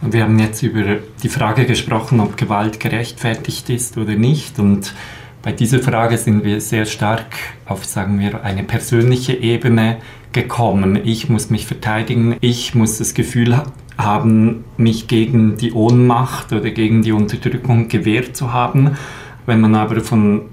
[0.00, 4.58] Und wir haben jetzt über die Frage gesprochen, ob Gewalt gerechtfertigt ist oder nicht.
[4.58, 4.94] Und
[5.42, 9.98] bei dieser Frage sind wir sehr stark auf, sagen wir, eine persönliche Ebene
[10.32, 11.00] gekommen.
[11.04, 13.62] Ich muss mich verteidigen, ich muss das Gefühl
[13.98, 18.96] haben, mich gegen die Ohnmacht oder gegen die Unterdrückung gewehrt zu haben.
[19.44, 20.46] Wenn man aber von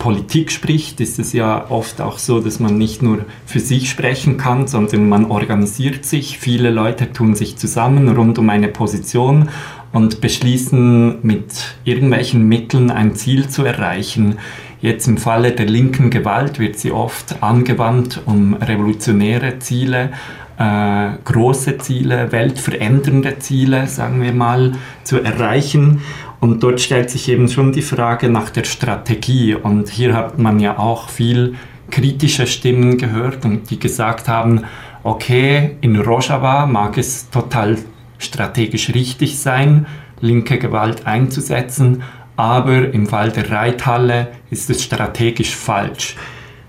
[0.00, 4.38] Politik spricht, ist es ja oft auch so, dass man nicht nur für sich sprechen
[4.38, 6.38] kann, sondern man organisiert sich.
[6.38, 9.50] Viele Leute tun sich zusammen rund um eine Position
[9.92, 14.38] und beschließen mit irgendwelchen Mitteln ein Ziel zu erreichen.
[14.80, 20.12] Jetzt im Falle der linken Gewalt wird sie oft angewandt, um revolutionäre Ziele
[20.60, 24.72] äh, große Ziele, weltverändernde Ziele, sagen wir mal,
[25.04, 26.02] zu erreichen.
[26.40, 29.54] Und dort stellt sich eben schon die Frage nach der Strategie.
[29.54, 31.54] Und hier hat man ja auch viel
[31.90, 34.64] kritische Stimmen gehört und die gesagt haben,
[35.02, 37.78] okay, in Rojava mag es total
[38.18, 39.86] strategisch richtig sein,
[40.20, 42.02] linke Gewalt einzusetzen,
[42.36, 46.16] aber im Fall der Reithalle ist es strategisch falsch.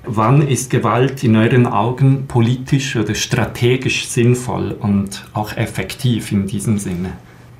[0.03, 6.79] Wann ist Gewalt in euren Augen politisch oder strategisch sinnvoll und auch effektiv in diesem
[6.79, 7.13] Sinne?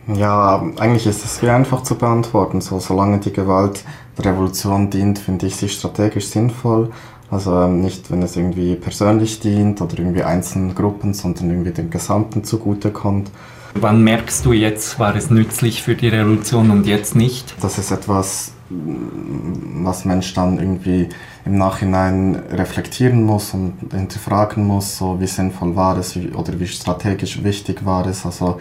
[0.08, 2.62] Ja, eigentlich ist es sehr einfach zu beantworten.
[2.62, 3.84] So, solange die Gewalt
[4.18, 6.92] der Revolution dient, finde ich sie strategisch sinnvoll.
[7.30, 11.90] Also ähm, nicht, wenn es irgendwie persönlich dient oder irgendwie einzelnen Gruppen, sondern irgendwie dem
[11.90, 13.32] Gesamten zugutekommt.
[13.74, 17.56] Wann merkst du jetzt, war es nützlich für die Revolution und jetzt nicht?
[17.62, 21.08] Das ist etwas, was Mensch dann irgendwie
[21.46, 27.44] im Nachhinein reflektieren muss und hinterfragen muss, so wie sinnvoll war es oder wie strategisch
[27.44, 28.26] wichtig war es.
[28.26, 28.60] Also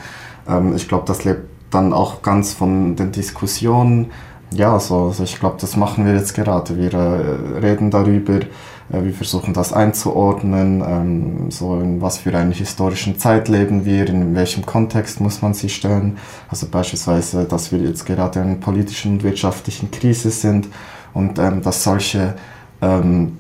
[0.48, 4.10] ähm, ich glaube, das lebt dann auch ganz von den Diskussionen.
[4.52, 6.76] Ja, also, also ich glaube, das machen wir jetzt gerade.
[6.76, 12.52] Wir äh, reden darüber, äh, wir versuchen das einzuordnen, ähm, so in was für einer
[12.52, 16.18] historischen Zeit leben wir, in welchem Kontext muss man sie stellen.
[16.48, 20.66] Also beispielsweise, dass wir jetzt gerade in einer politischen und wirtschaftlichen Krise sind
[21.14, 22.34] und ähm, dass solche
[22.82, 23.38] ähm,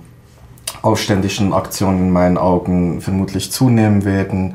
[0.82, 4.54] aufständischen Aktionen in meinen Augen vermutlich zunehmen werden.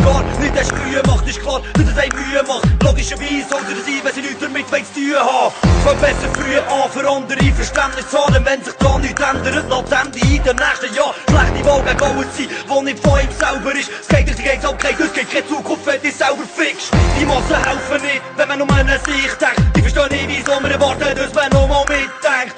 [0.51, 2.83] nicht erst Mühe macht, ist klar, dass es einem Mühe macht.
[2.83, 5.53] Logischerweise sollte er sein, wenn sie nichts damit zu tun haben.
[5.79, 9.91] Es wird besser früh an, für andere Verständnis zu wenn sich da nichts ändert, lässt
[9.91, 13.75] Ende in den nächsten Jahren schlechte Wahl gegen alles sein, wo nicht von ihm selber
[13.75, 13.89] ist.
[14.01, 16.91] Es geht die Gates abgelegt, es gibt keine Zukunft, wenn du selber fixst.
[17.19, 19.61] Die Massen helfen nicht, wenn man nur an sich denkt.
[19.75, 22.55] Die verstehen nicht, wieso man erwartet, dass man nochmal mitdenkt.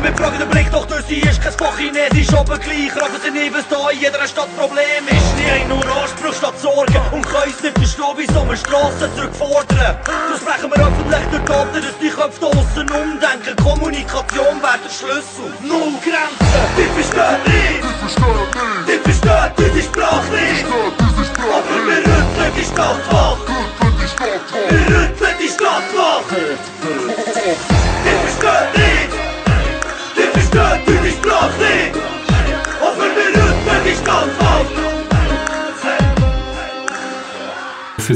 [0.00, 3.50] mit fragenden Blick, doch durch sie ist kein Fach Chinesisch, aber gleich raten sie nie,
[3.52, 5.30] was da in jeder Stadt Problem ist.
[5.38, 9.96] Die haben nur Anspruch statt Sorgen und können es nicht verstehen, wieso wir Strassen zurückfordern.
[10.30, 13.56] So sprechen wir öffentlich durch Taten, dass die Köpfe aussen umdenken.
[13.62, 15.48] Kommunikation wäre der Schlüssel.
[15.62, 17.59] Null Grenzen, die verstehen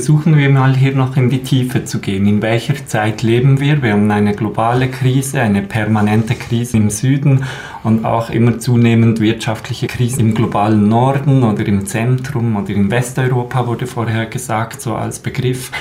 [0.05, 2.27] versuchen wir mal hier noch in die Tiefe zu gehen.
[2.27, 3.83] In welcher Zeit leben wir?
[3.83, 7.47] Wir haben eine globale Krise, eine permanente Krise im Süden
[7.85, 13.67] und auch immer zunehmend wirtschaftliche Krise im globalen Norden oder im Zentrum oder in Westeuropa
[13.67, 15.73] wurde vorher gesagt, so als Begriff.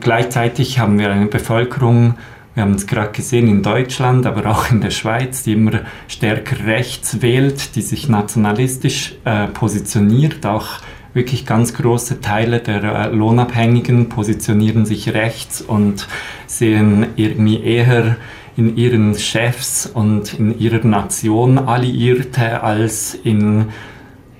[0.00, 2.16] Gleichzeitig haben wir eine Bevölkerung,
[2.52, 6.66] wir haben es gerade gesehen in Deutschland, aber auch in der Schweiz, die immer stärker
[6.66, 10.44] rechts wählt, die sich nationalistisch äh, positioniert.
[10.44, 10.68] Auch
[11.14, 16.08] wirklich ganz große Teile der äh, Lohnabhängigen positionieren sich rechts und
[16.46, 18.16] sehen irgendwie eher
[18.56, 23.66] in ihren Chefs und in ihrer Nation Alliierte als in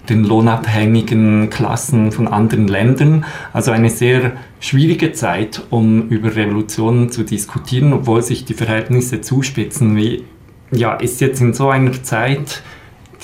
[0.08, 3.24] den lohnabhängigen Klassen von anderen Ländern.
[3.52, 9.96] Also eine sehr schwierige Zeit, um über Revolutionen zu diskutieren, obwohl sich die Verhältnisse zuspitzen.
[9.96, 10.24] Wie
[10.72, 12.62] ja, ist jetzt in so einer Zeit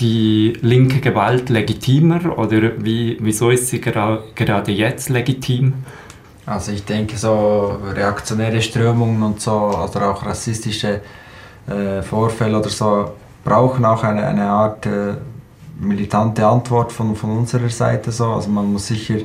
[0.01, 5.75] die linke Gewalt legitimer oder wie, wieso ist sie gera gerade jetzt legitim?
[6.47, 11.01] Also ich denke, so reaktionäre Strömungen und so oder auch rassistische
[11.69, 13.13] äh, Vorfälle oder so
[13.45, 15.15] brauchen auch eine, eine Art äh,
[15.81, 18.27] militante Antwort von, von unserer Seite so.
[18.27, 19.17] Also man muss sicher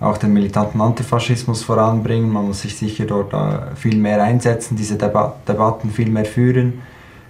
[0.00, 4.96] auch den militanten Antifaschismus voranbringen, man muss sich sicher dort uh, viel mehr einsetzen, diese
[4.96, 6.82] Deba Debatten viel mehr führen.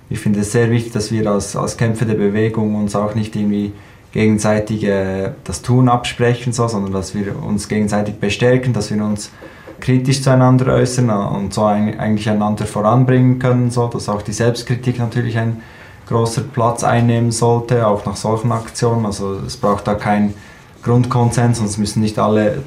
[0.09, 3.35] Ich finde es sehr wichtig, dass wir als, als Kämpfer der Bewegung uns auch nicht
[3.35, 3.73] irgendwie
[4.13, 9.31] gegenseitig äh, das Tun absprechen, so, sondern dass wir uns gegenseitig bestärken, dass wir uns
[9.81, 14.99] kritisch zueinander äußern und so ein, eigentlich einander voranbringen können, so, dass auch die Selbstkritik
[14.99, 15.61] natürlich ein
[16.09, 19.05] großer Platz einnehmen sollte, auch nach solchen Aktionen.
[19.05, 20.35] Also es braucht da keinen
[20.83, 22.63] Grundkonsens und es müssen nicht alle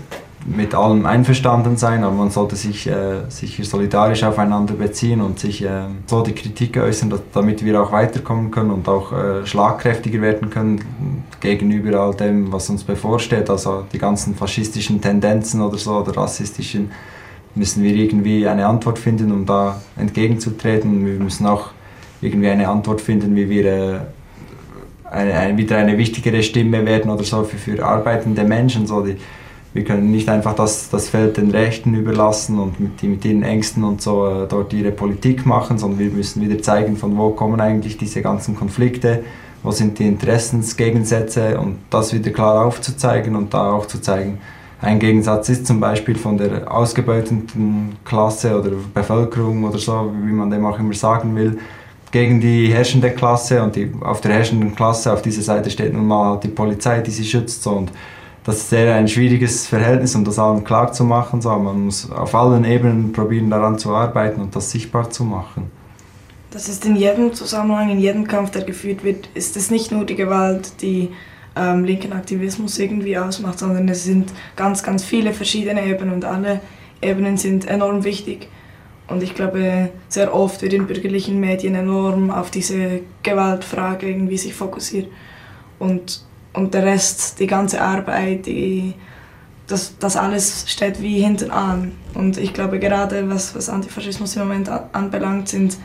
[0.46, 5.64] mit allem einverstanden sein, aber man sollte sich äh, sicher solidarisch aufeinander beziehen und sich
[5.64, 10.22] äh, so die Kritik äußern, dass, damit wir auch weiterkommen können und auch äh, schlagkräftiger
[10.22, 10.82] werden können
[11.42, 13.50] gegenüber all dem, was uns bevorsteht.
[13.50, 16.92] Also die ganzen faschistischen Tendenzen oder so oder rassistischen
[17.56, 21.06] müssen wir irgendwie eine Antwort finden, um da entgegenzutreten.
[21.06, 21.72] Wir müssen auch
[22.22, 24.00] irgendwie eine Antwort finden, wie wir äh,
[25.12, 28.88] eine, eine, wieder eine wichtigere Stimme werden oder so für, für arbeitende Menschen.
[28.88, 29.18] So die,
[29.74, 33.84] wir können nicht einfach das, das Feld den Rechten überlassen und mit, mit ihren Ängsten
[33.84, 37.62] und so äh, dort ihre Politik machen, sondern wir müssen wieder zeigen, von wo kommen
[37.62, 39.24] eigentlich diese ganzen Konflikte,
[39.62, 44.40] wo sind die Interessensgegensätze und das wieder klar aufzuzeigen und da auch zu zeigen,
[44.82, 50.50] ein Gegensatz ist zum Beispiel von der ausgebeuteten Klasse oder Bevölkerung oder so, wie man
[50.50, 51.60] dem auch immer sagen will,
[52.12, 56.08] gegen die herrschende Klasse und die, auf der herrschenden Klasse auf dieser Seite steht nun
[56.08, 57.62] mal die Polizei, die sie schützt.
[57.62, 57.92] So, und
[58.44, 61.42] das ist sehr ein schwieriges Verhältnis, um das allen klar zu machen.
[61.42, 61.50] So.
[61.50, 65.72] Man muss auf allen Ebenen probieren, daran zu arbeiten und das sichtbar zu machen.
[66.52, 70.06] Das ist in jedem Zusammenhang, in jedem Kampf, der geführt wird, ist es nicht nur
[70.06, 71.10] die Gewalt, die
[71.56, 76.62] ähm, linken Aktivismus irgendwie ausmacht, sondern es sind ganz, ganz viele verschiedene Ebenen und alle
[77.02, 78.50] Ebenen sind enorm wichtig.
[79.08, 84.54] Und ich glaube, sehr oft wird in bürgerlichen Medien enorm auf diese Gewaltfrage irgendwie sich
[84.54, 85.08] fokussiert.
[85.80, 86.22] Und,
[86.54, 88.94] und der Rest, die ganze Arbeit, die,
[89.68, 91.94] das, das alles steht wie hinten an.
[92.16, 95.78] Und ich glaube, gerade was, was Antifaschismus im Moment anbelangt, sind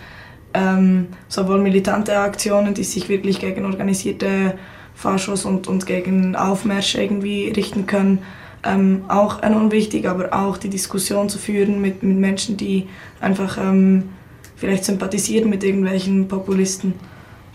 [0.55, 4.57] ähm, sowohl militante Aktionen, die sich wirklich gegen organisierte
[4.95, 8.21] Faschos und, und gegen Aufmärsche irgendwie richten können,
[8.65, 12.89] ähm, auch enorm wichtig, aber auch die Diskussion zu führen mit, mit Menschen, die
[13.21, 14.11] einfach ähm,
[14.57, 16.95] vielleicht sympathisieren mit irgendwelchen Populisten,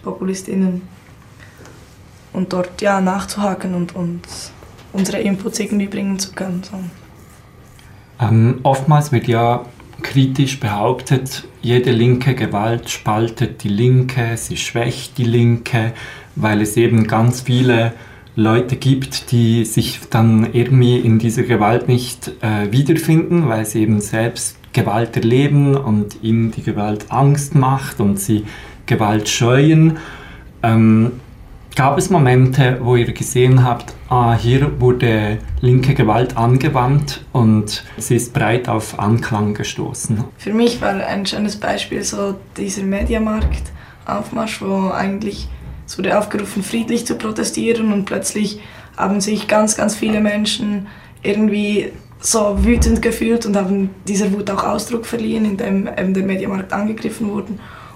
[0.04, 0.82] Populistinnen
[2.34, 4.22] und dort ja nachzuhaken und, und
[4.94, 6.62] unsere Inputs irgendwie bringen zu können.
[6.64, 6.78] So.
[8.26, 9.66] Ähm, oftmals wird ja
[10.02, 15.94] kritisch behauptet, jede linke Gewalt spaltet die Linke, sie schwächt die Linke,
[16.36, 17.94] weil es eben ganz viele
[18.36, 24.00] Leute gibt, die sich dann irgendwie in dieser Gewalt nicht äh, wiederfinden, weil sie eben
[24.00, 28.46] selbst Gewalt erleben und ihnen die Gewalt Angst macht und sie
[28.86, 29.98] Gewalt scheuen.
[30.64, 31.12] Ähm,
[31.80, 38.18] gab es Momente, wo ihr gesehen habt, ah, hier wurde linke Gewalt angewandt und sie
[38.18, 40.26] ist breit auf Anklang gestoßen?
[40.38, 45.48] Für mich war ein schönes Beispiel so dieser Mediamarkt-Aufmarsch, wo eigentlich
[45.88, 48.60] es wurde aufgerufen, friedlich zu protestieren und plötzlich
[48.98, 50.88] haben sich ganz, ganz viele Menschen
[51.24, 56.74] irgendwie so wütend gefühlt und haben dieser Wut auch Ausdruck verliehen, indem eben der Mediamarkt
[56.74, 57.54] angegriffen wurde.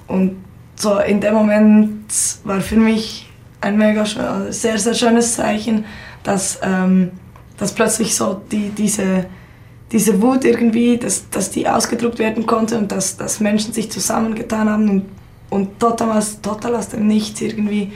[0.08, 0.38] Und
[0.78, 2.14] so in dem Moment
[2.46, 3.30] war für mich
[3.64, 4.06] ein mega
[4.50, 5.86] sehr, sehr schönes Zeichen,
[6.24, 7.12] dass, ähm,
[7.58, 9.26] dass plötzlich so die, diese,
[9.92, 14.70] diese Wut irgendwie, dass, dass die ausgedruckt werden konnte und dass, dass Menschen sich zusammengetan
[14.70, 15.06] haben und
[15.54, 17.92] und total aus, total aus dem Nichts irgendwie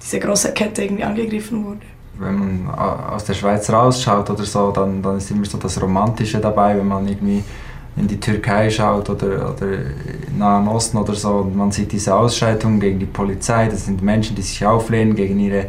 [0.00, 1.80] diese große Kette irgendwie angegriffen wurde.
[2.18, 6.38] wenn man aus der Schweiz rausschaut oder so, dann, dann ist immer so das Romantische
[6.38, 7.44] dabei, wenn man irgendwie
[7.96, 9.78] in die Türkei schaut oder, oder
[10.36, 14.34] Nahen Osten oder so und man sieht diese Ausschreitungen gegen die Polizei, das sind Menschen,
[14.34, 15.66] die sich auflehnen gegen ihre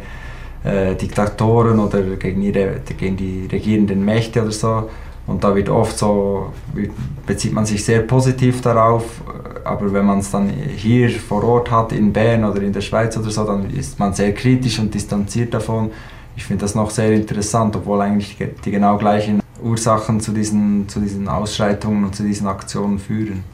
[0.64, 4.90] äh, Diktatoren oder gegen, ihre, gegen die regierenden Mächte oder so.
[5.26, 6.52] Und da wird oft so,
[7.26, 9.04] bezieht man sich sehr positiv darauf,
[9.64, 13.16] aber wenn man es dann hier vor Ort hat, in Bern oder in der Schweiz
[13.16, 15.90] oder so, dann ist man sehr kritisch und distanziert davon.
[16.36, 21.00] Ich finde das noch sehr interessant, obwohl eigentlich die genau gleichen Ursachen zu diesen, zu
[21.00, 23.44] diesen Ausschreitungen und zu diesen Aktionen führen.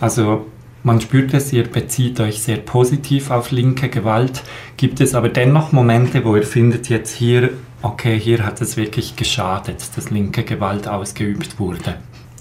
[0.00, 0.46] Also
[0.84, 4.42] man spürt es, ihr bezieht euch sehr positiv auf linke Gewalt.
[4.76, 7.50] Gibt es aber dennoch Momente, wo ihr findet jetzt hier,
[7.82, 11.94] okay, hier hat es wirklich geschadet, dass linke Gewalt ausgeübt wurde?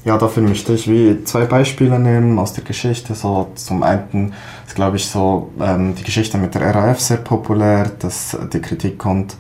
[0.03, 3.13] Ja, dafür möchte ich wie zwei Beispiele nehmen aus der Geschichte.
[3.13, 4.33] So zum einen
[4.65, 8.97] ist, glaube ich, so ähm, die Geschichte mit der RAF sehr populär, dass die Kritik
[8.97, 9.35] kommt,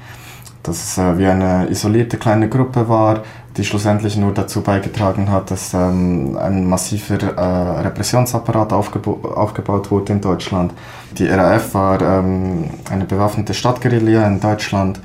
[0.63, 3.23] dass es äh, wie eine isolierte kleine Gruppe war,
[3.57, 10.21] die schlussendlich nur dazu beigetragen hat, dass ähm, ein massiver äh, Repressionsapparat aufgebaut wurde in
[10.21, 10.73] Deutschland.
[11.17, 15.01] Die RAF war ähm, eine bewaffnete Stadtguerilla in Deutschland,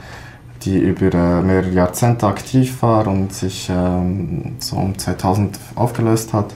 [0.62, 6.54] die über äh, mehrere Jahrzehnte aktiv war und sich ähm, so um 2000 aufgelöst hat.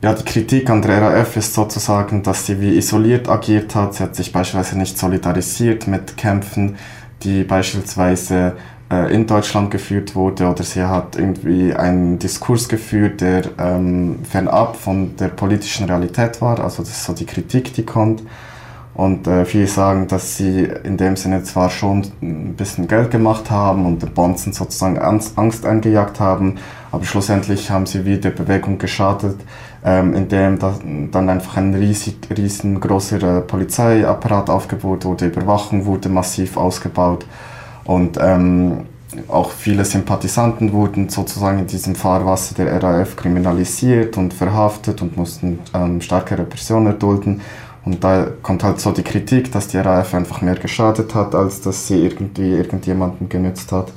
[0.00, 3.94] Ja, die Kritik an der RAF ist sozusagen, dass sie wie isoliert agiert hat.
[3.94, 6.76] Sie hat sich beispielsweise nicht solidarisiert mit Kämpfen,
[7.22, 8.54] die beispielsweise
[8.90, 14.76] äh, in Deutschland geführt wurde oder sie hat irgendwie einen Diskurs geführt, der ähm, fernab
[14.76, 16.60] von der politischen Realität war.
[16.60, 18.22] Also das ist so die Kritik, die kommt.
[18.94, 23.48] Und äh, viele sagen, dass sie in dem Sinne zwar schon ein bisschen Geld gemacht
[23.48, 26.56] haben und den Bonzen sozusagen Angst eingejagt haben,
[26.90, 29.36] aber schlussendlich haben sie wieder Bewegung geschadet,
[29.84, 30.74] ähm, indem da,
[31.10, 37.26] dann einfach ein riesig, riesengroßer äh, Polizeiapparat aufgebaut wurde, Überwachung wurde massiv ausgebaut
[37.84, 38.86] und ähm,
[39.28, 45.60] auch viele Sympathisanten wurden sozusagen in diesem Fahrwasser der RAF kriminalisiert und verhaftet und mussten
[45.74, 47.40] ähm, starke Repressionen erdulden.
[47.84, 51.62] Und da kommt halt so die Kritik, dass die RAF einfach mehr geschadet hat, als
[51.62, 53.92] dass sie irgendwie irgendjemanden genützt hat.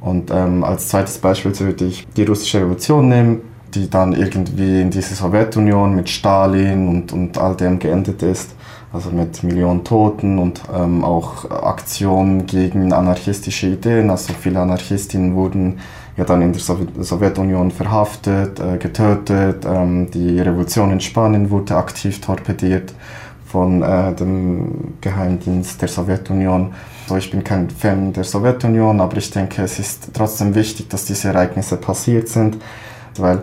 [0.00, 3.40] Und ähm, als zweites Beispiel würde ich die russische Revolution nehmen,
[3.74, 8.54] die dann irgendwie in diese Sowjetunion mit Stalin und, und all dem geendet ist
[8.94, 14.08] also mit Millionen Toten und ähm, auch Aktionen gegen anarchistische Ideen.
[14.08, 15.80] Also viele Anarchistinnen wurden
[16.16, 19.66] ja dann in der Sowjetunion verhaftet, äh, getötet.
[19.66, 22.94] Ähm, die Revolution in Spanien wurde aktiv torpediert
[23.44, 26.72] von äh, dem Geheimdienst der Sowjetunion.
[27.02, 31.04] Also ich bin kein Fan der Sowjetunion, aber ich denke, es ist trotzdem wichtig, dass
[31.04, 32.58] diese Ereignisse passiert sind,
[33.20, 33.42] weil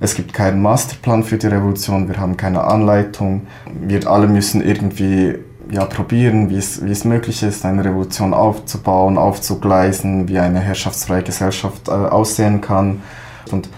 [0.00, 3.46] es gibt keinen Masterplan für die Revolution, wir haben keine Anleitung.
[3.72, 5.36] Wir alle müssen irgendwie
[5.70, 11.22] ja, probieren, wie es, wie es möglich ist, eine Revolution aufzubauen, aufzugleisen, wie eine herrschaftsfreie
[11.22, 13.00] Gesellschaft äh, aussehen kann.
[13.50, 13.68] Und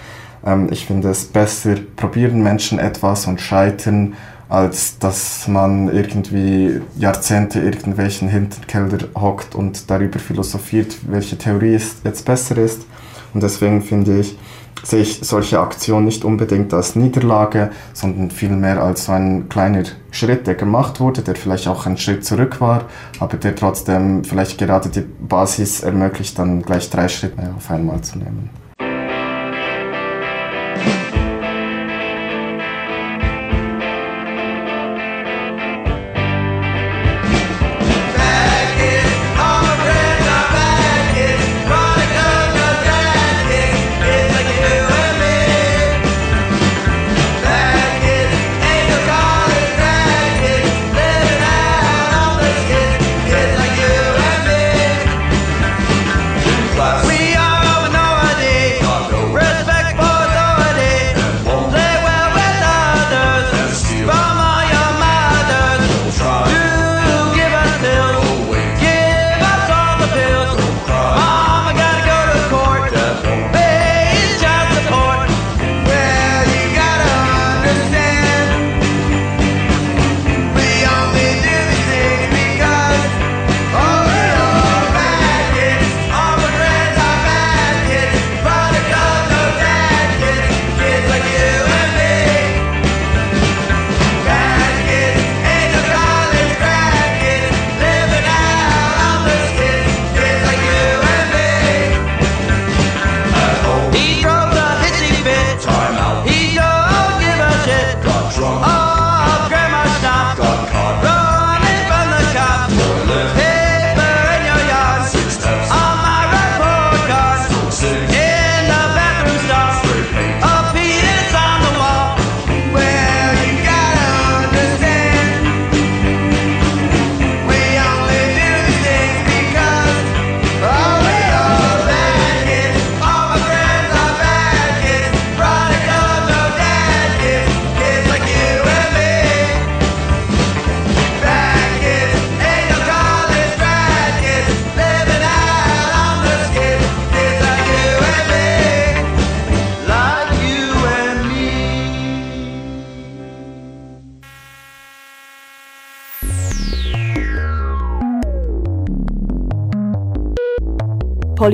[0.44, 4.14] ähm, ich finde es besser, probieren Menschen etwas und scheitern,
[4.48, 12.56] als dass man irgendwie Jahrzehnte irgendwelchen Hinterkelder hockt und darüber philosophiert, welche Theorie jetzt besser
[12.58, 12.82] ist.
[13.32, 14.38] Und deswegen finde ich,
[14.84, 20.46] sehe ich solche Aktionen nicht unbedingt als Niederlage, sondern vielmehr als so ein kleiner Schritt,
[20.46, 22.84] der gemacht wurde, der vielleicht auch ein Schritt zurück war,
[23.18, 28.18] aber der trotzdem vielleicht gerade die Basis ermöglicht, dann gleich drei Schritte auf einmal zu
[28.18, 28.50] nehmen.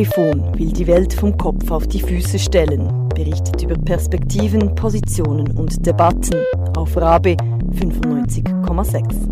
[0.01, 5.85] Polyphon will die Welt vom Kopf auf die Füße stellen, berichtet über Perspektiven, Positionen und
[5.85, 6.37] Debatten
[6.75, 7.37] auf Rabe
[7.75, 9.29] 95,6.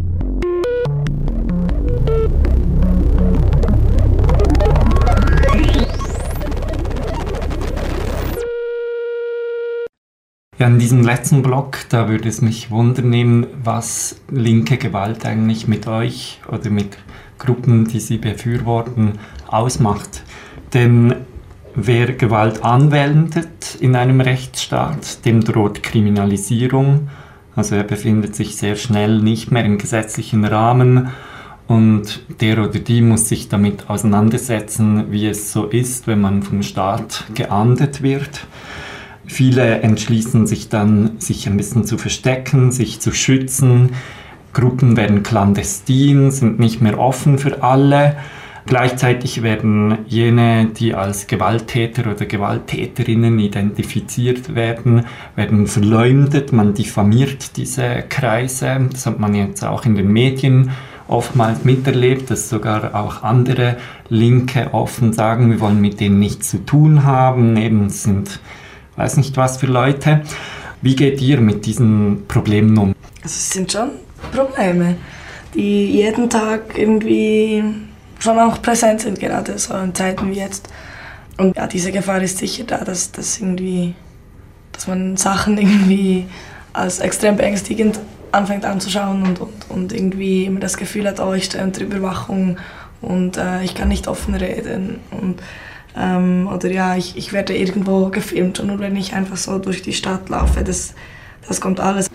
[10.58, 15.86] Ja, in diesem letzten Block, da würde es mich wundern, was linke Gewalt eigentlich mit
[15.86, 16.98] euch oder mit
[17.38, 20.24] Gruppen, die sie befürworten, ausmacht.
[20.74, 21.14] Denn
[21.74, 27.08] wer Gewalt anwendet in einem Rechtsstaat, dem droht Kriminalisierung.
[27.56, 31.08] Also er befindet sich sehr schnell nicht mehr im gesetzlichen Rahmen
[31.68, 36.62] und der oder die muss sich damit auseinandersetzen, wie es so ist, wenn man vom
[36.62, 38.46] Staat geahndet wird.
[39.26, 43.90] Viele entschließen sich dann, sich ein bisschen zu verstecken, sich zu schützen.
[44.54, 48.16] Gruppen werden clandestin, sind nicht mehr offen für alle.
[48.68, 55.06] Gleichzeitig werden jene, die als Gewalttäter oder Gewalttäterinnen identifiziert werden,
[55.36, 56.52] werden verleumdet.
[56.52, 58.78] Man diffamiert diese Kreise.
[58.92, 60.70] Das hat man jetzt auch in den Medien
[61.06, 63.78] oftmals miterlebt, dass sogar auch andere
[64.10, 67.56] Linke offen sagen, wir wollen mit denen nichts zu tun haben.
[67.56, 68.38] Eben sind
[68.96, 70.20] weiß nicht was für Leute.
[70.82, 72.88] Wie geht ihr mit diesen Problemen um?
[73.22, 73.92] Also es sind schon
[74.30, 74.96] Probleme,
[75.54, 77.64] die jeden Tag irgendwie
[78.18, 80.68] schon auch präsent sind, gerade so in Zeiten wie jetzt.
[81.36, 83.94] Und ja, diese Gefahr ist sicher da, dass, dass, irgendwie,
[84.72, 86.26] dass man Sachen irgendwie
[86.72, 87.98] als extrem beängstigend
[88.32, 92.58] anfängt anzuschauen und, und, und irgendwie immer das Gefühl hat, oh, ich stehe unter Überwachung
[93.00, 95.00] und äh, ich kann nicht offen reden.
[95.10, 95.40] Und
[95.96, 99.80] ähm, oder ja, ich, ich werde irgendwo gefilmt und nur wenn ich einfach so durch
[99.82, 100.94] die Stadt laufe, das,
[101.46, 102.10] das kommt alles.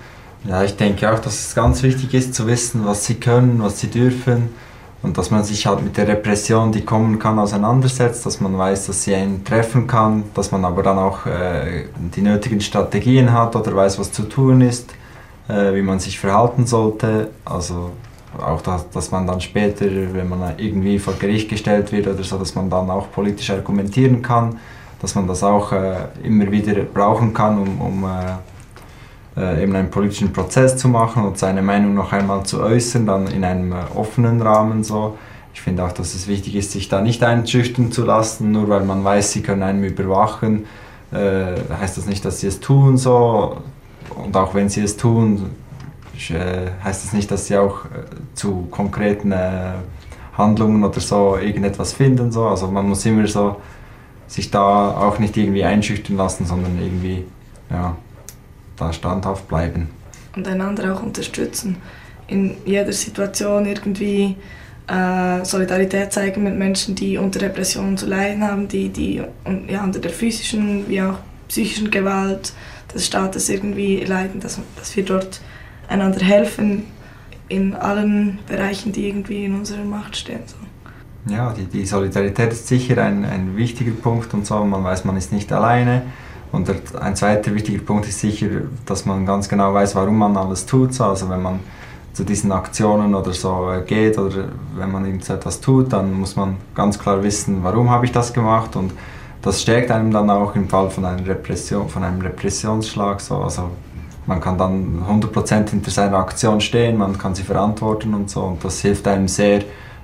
[0.46, 3.80] Ja, ich denke auch, dass es ganz wichtig ist zu wissen, was sie können, was
[3.80, 4.50] sie dürfen
[5.04, 8.88] und dass man sich halt mit der Repression, die kommen kann, auseinandersetzt, dass man weiß,
[8.88, 11.86] dass sie einen treffen kann, dass man aber dann auch äh,
[12.16, 14.94] die nötigen Strategien hat oder weiß, was zu tun ist,
[15.50, 17.32] äh, wie man sich verhalten sollte.
[17.44, 17.92] Also
[18.42, 22.38] auch dass, dass man dann später, wenn man irgendwie vor Gericht gestellt wird oder so,
[22.38, 24.58] dass man dann auch politisch argumentieren kann,
[25.02, 28.06] dass man das auch äh, immer wieder brauchen kann, um, um
[29.36, 33.28] äh, eben einen politischen Prozess zu machen und seine Meinung noch einmal zu äußern, dann
[33.28, 35.18] in einem äh, offenen Rahmen so.
[35.54, 38.84] Ich finde auch, dass es wichtig ist, sich da nicht einschüchtern zu lassen, nur weil
[38.84, 40.66] man weiß, sie können einen überwachen,
[41.12, 43.58] äh, heißt das nicht, dass sie es tun so.
[44.16, 45.52] Und auch wenn sie es tun,
[46.30, 47.86] äh, heißt das nicht, dass sie auch
[48.36, 49.34] zu konkreten
[50.38, 52.32] Handlungen oder so irgendetwas finden.
[52.32, 52.46] So.
[52.46, 53.58] Also man muss immer so
[54.28, 57.26] sich da auch nicht irgendwie einschüchtern lassen, sondern irgendwie
[57.70, 57.96] ja,
[58.78, 59.90] da standhaft bleiben.
[60.36, 61.78] Und einander auch unterstützen.
[62.28, 64.36] In jeder Situation irgendwie
[64.88, 69.22] äh, Solidarität zeigen mit Menschen, die unter Depressionen zu leiden haben, die, die
[69.68, 72.54] ja, unter der physischen wie auch psychischen Gewalt
[72.94, 75.42] des Staates irgendwie leiden, dass, dass wir dort
[75.88, 76.86] einander helfen
[77.50, 80.42] in allen Bereichen, die irgendwie in unserer Macht stehen.
[80.46, 80.56] So.
[81.34, 84.64] Ja, die, die Solidarität ist sicher ein, ein wichtiger Punkt und so.
[84.66, 86.04] Man weiß, man ist nicht alleine.
[86.54, 86.70] Und
[87.02, 88.48] ein zweiter wichtiger Punkt ist sicher,
[88.86, 90.94] dass man ganz genau weiß, warum man alles tut.
[90.94, 91.06] So.
[91.06, 91.60] Also wenn man
[92.14, 96.58] zu diesen Aktionen oder so äh, geht oder wenn man irgendetwas tut, dann muss man
[96.76, 98.94] ganz klar wissen, warum habe ich das gemacht und
[99.42, 103.20] das stärkt einem dann auch im Fall von einer Repression, von einem Repressionsschlag.
[103.20, 103.38] So.
[103.38, 103.72] Also
[104.28, 108.64] man kann dann 100% hinter seiner Aktion stehen, man kann sie verantworten und so und
[108.64, 109.64] das hilft einem sehr,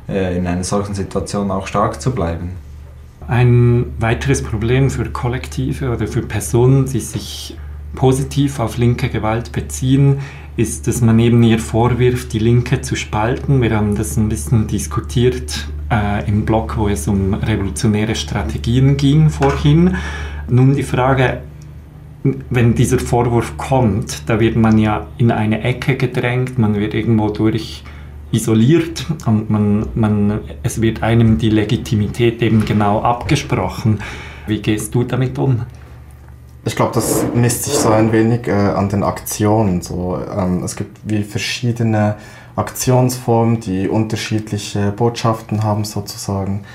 [0.10, 2.68] äh, in einer solchen Situation auch stark zu bleiben.
[3.30, 7.55] Ein weiteres Problem für Kollektive oder für Personen, die sich
[7.93, 10.17] positiv auf linke Gewalt beziehen,
[10.57, 13.61] ist, dass man eben ihr vorwirft, die Linke zu spalten.
[13.61, 19.30] Wir haben das ein bisschen diskutiert äh, im Blog, wo es um revolutionäre Strategien ging
[19.30, 19.95] vorhin.
[20.49, 21.41] Nun die Frage,
[22.49, 27.30] wenn dieser Vorwurf kommt, da wird man ja in eine Ecke gedrängt, man wird irgendwo
[27.30, 27.84] durch
[28.32, 33.99] isoliert und man, man, es wird einem die Legitimität eben genau abgesprochen.
[34.47, 35.61] Wie gehst du damit um?
[36.65, 39.82] Ich glaube, das misst sich so ein wenig äh, an den Aktionen.
[39.82, 42.15] So, ähm, es gibt wie verschiedene
[42.55, 46.65] Aktionsformen, die unterschiedliche Botschaften haben sozusagen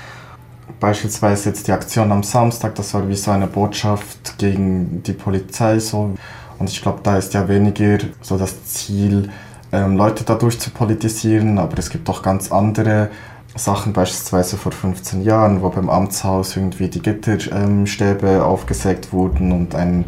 [0.79, 5.79] beispielsweise jetzt die Aktion am Samstag, das war wie so eine Botschaft gegen die Polizei
[5.79, 6.15] so.
[6.57, 9.29] Und ich glaube, da ist ja weniger so das Ziel,
[9.75, 13.09] ähm, Leute dadurch zu politisieren, aber es gibt auch ganz andere
[13.55, 19.75] Sachen, beispielsweise vor 15 Jahren, wo beim Amtshaus irgendwie die Gitterstäbe ähm, aufgesägt wurden und
[19.75, 20.05] ein,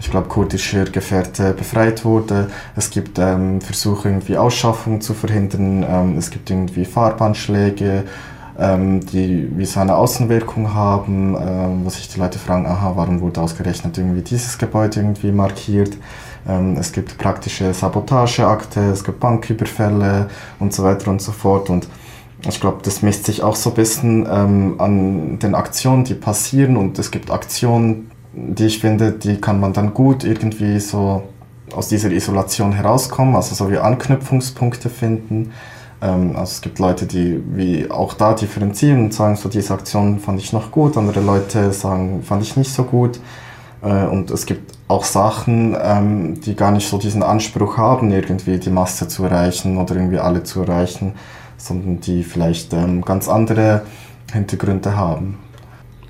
[0.00, 2.50] ich glaube, kurdischer Gefährte befreit wurde.
[2.76, 5.84] Es gibt ähm, Versuche, irgendwie Ausschaffung zu verhindern.
[5.88, 8.04] Ähm, es gibt irgendwie Fahrbahnschläge
[8.58, 13.20] ähm, die wie so eine Außenwirkung haben, ähm, wo sich die Leute fragen, aha, warum
[13.20, 15.96] wurde ausgerechnet irgendwie dieses Gebäude irgendwie markiert.
[16.48, 20.28] Ähm, es gibt praktische Sabotageakte, es gibt Banküberfälle
[20.58, 21.70] und so weiter und so fort.
[21.70, 21.88] Und
[22.48, 26.76] ich glaube, das misst sich auch so ein bisschen ähm, an den Aktionen, die passieren.
[26.76, 31.22] Und es gibt Aktionen, die ich finde, die kann man dann gut irgendwie so
[31.74, 35.52] aus dieser Isolation herauskommen, also so wie Anknüpfungspunkte finden.
[36.00, 40.18] Ähm, also es gibt Leute, die wie auch da differenzieren und sagen, so diese Aktion
[40.18, 43.20] fand ich noch gut, andere Leute sagen, fand ich nicht so gut.
[43.82, 48.58] Äh, und es gibt auch Sachen, ähm, die gar nicht so diesen Anspruch haben, irgendwie
[48.58, 51.12] die Masse zu erreichen oder irgendwie alle zu erreichen,
[51.58, 53.82] sondern die vielleicht ähm, ganz andere
[54.32, 55.38] Hintergründe haben.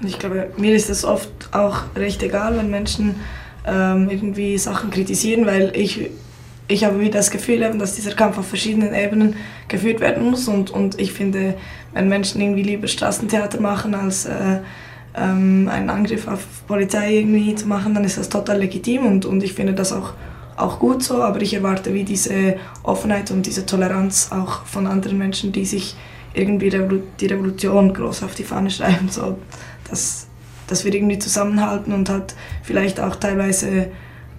[0.00, 3.16] Ich glaube, mir ist es oft auch recht egal, wenn Menschen
[3.66, 6.10] ähm, irgendwie Sachen kritisieren, weil ich
[6.70, 9.36] ich habe wieder das Gefühl, dass dieser Kampf auf verschiedenen Ebenen
[9.68, 10.48] geführt werden muss.
[10.48, 11.54] Und, und ich finde,
[11.94, 14.58] wenn Menschen irgendwie lieber Straßentheater machen, als äh,
[15.18, 19.06] ähm, einen Angriff auf Polizei irgendwie zu machen, dann ist das total legitim.
[19.06, 20.14] Und, und ich finde das auch,
[20.56, 21.22] auch gut so.
[21.22, 25.96] Aber ich erwarte wie diese Offenheit und diese Toleranz auch von anderen Menschen, die sich
[26.34, 26.70] irgendwie
[27.20, 29.08] die Revolution groß auf die Fahne schreiben.
[29.10, 29.38] So,
[29.90, 30.26] dass,
[30.66, 33.88] dass wir irgendwie zusammenhalten und halt vielleicht auch teilweise...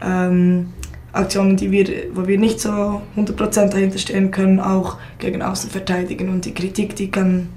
[0.02, 0.74] Ähm,
[1.12, 6.30] Aktionen, die wir, wo wir nicht so 100% dahinter stehen können, auch gegen außen verteidigen.
[6.30, 7.50] Und die Kritik, die kann,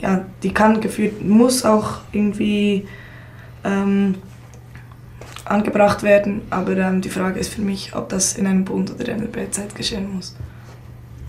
[0.00, 2.86] ja, die kann geführt, muss auch irgendwie
[3.64, 4.16] ähm,
[5.44, 6.42] angebracht werden.
[6.50, 9.26] Aber ähm, die Frage ist für mich, ob das in einem Bund oder in einer
[9.26, 10.36] B-Zeit geschehen muss.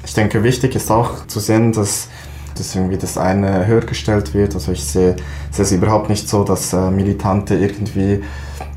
[0.05, 2.09] Ich denke, wichtig ist auch zu sehen, dass
[2.59, 4.53] dass irgendwie das eine höher gestellt wird.
[4.53, 5.15] Also ich sehe,
[5.51, 8.22] sehe es überhaupt nicht so, dass äh, Militante irgendwie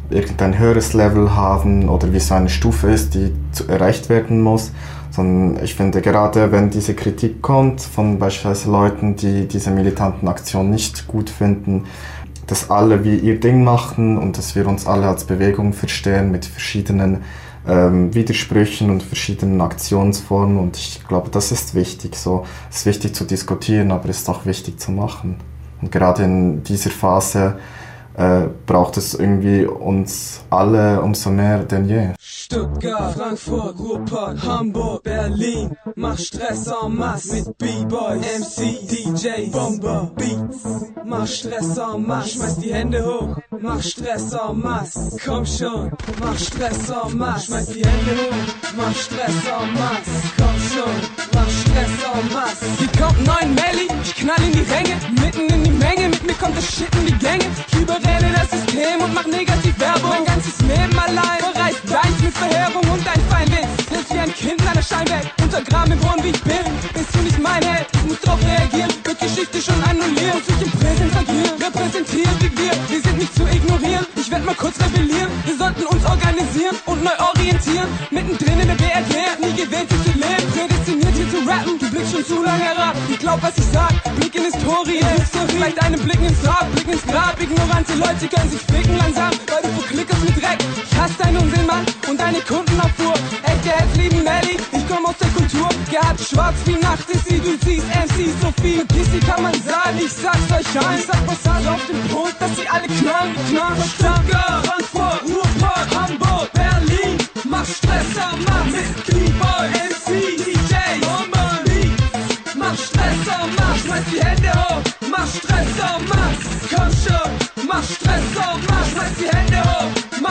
[0.08, 4.72] irgendein höheres Level haben oder wie so eine Stufe ist, die zu, erreicht werden muss.
[5.12, 10.70] Sondern ich finde gerade, wenn diese Kritik kommt von beispielsweise Leuten, die diese militanten Aktionen
[10.70, 11.84] nicht gut finden,
[12.46, 16.44] dass alle wie ihr Ding machen und dass wir uns alle als Bewegung verstehen mit
[16.44, 17.18] verschiedenen
[17.66, 22.16] ähm, Widersprüchen und verschiedenen Aktionsformen und ich glaube, das ist wichtig.
[22.16, 25.36] So, es ist wichtig zu diskutieren, aber es ist auch wichtig zu machen.
[25.80, 27.56] Und gerade in dieser Phase
[28.16, 32.08] äh, braucht es irgendwie uns alle umso mehr denn je.
[32.52, 40.60] Stuttgart, Frankfurt, Ruhrpott, Hamburg, Berlin, mach Stress en masse mit B-Boys, MC, DJ, Bomber, Beats,
[41.06, 46.38] mach Stress en masse, schmeiß die Hände hoch, mach Stress en masse, komm schon, mach
[46.38, 50.96] Stress en masse, schmeiß die Hände hoch, mach Stress en masse, komm schon,
[51.32, 52.66] mach Stress en masse.
[52.80, 56.34] Die kommt neun Melli, ich knall in die Ränge, mitten in die Menge, mit mir
[56.34, 57.46] kommt das Shit in die Gänge,
[58.52, 63.22] System und mach negativ Werbung, mein ganzes Leben allein, bereist Deins mit Verheerung und dein
[63.32, 63.68] Feinwind.
[63.88, 66.64] Sitzt wie ein Kind in einer Scheinwelt, untergraben im Boden wie ich bin.
[66.92, 68.92] Bist du nicht mein Held, ich muss drauf reagieren.
[69.04, 71.56] Wird Geschichte schon annulliert, muss ich im Präsent agieren.
[71.64, 74.06] Repräsentieren wie wir, wir sind nicht zu ignorieren.
[74.16, 77.88] Ich werd mal kurz rebellieren, wir sollten uns organisieren und neu orientieren.
[78.10, 80.46] Mittendrin in der BRD, nie gewählt hier zu leben.
[80.52, 82.94] Prädestiniert hier zu rappen, du blickst schon zu lange herab.
[83.08, 83.92] Ich glaub, was ich sag,
[84.32, 85.04] Blick in Historie.
[85.48, 87.40] Vielleicht einen Blick ins Grab, Blick ins Grab.
[87.40, 90.58] Ignorante Leute können sich ficken langsam, weil du verklickerst mit Dreck.
[90.90, 93.14] Ich hasse deinen Unsinn, Mann und deine Kundenabfuhr.
[93.42, 95.68] Echte Heads lieben Melly, ich komm aus der Kultur.
[95.90, 98.82] Gehabt schwarz wie Nacht ist sie, du siehst MC Sophie.
[98.88, 100.94] Kissy kann man sagen, ich sag's euch an.
[100.98, 103.82] Ich sag Passage auf den Punkt, dass sie alle knallen, knallen.
[103.84, 107.18] Stuttgart, Frankfurt, Ruhrpott, Hamburg, Berlin.
[107.44, 109.02] Mach Stress am Mann mit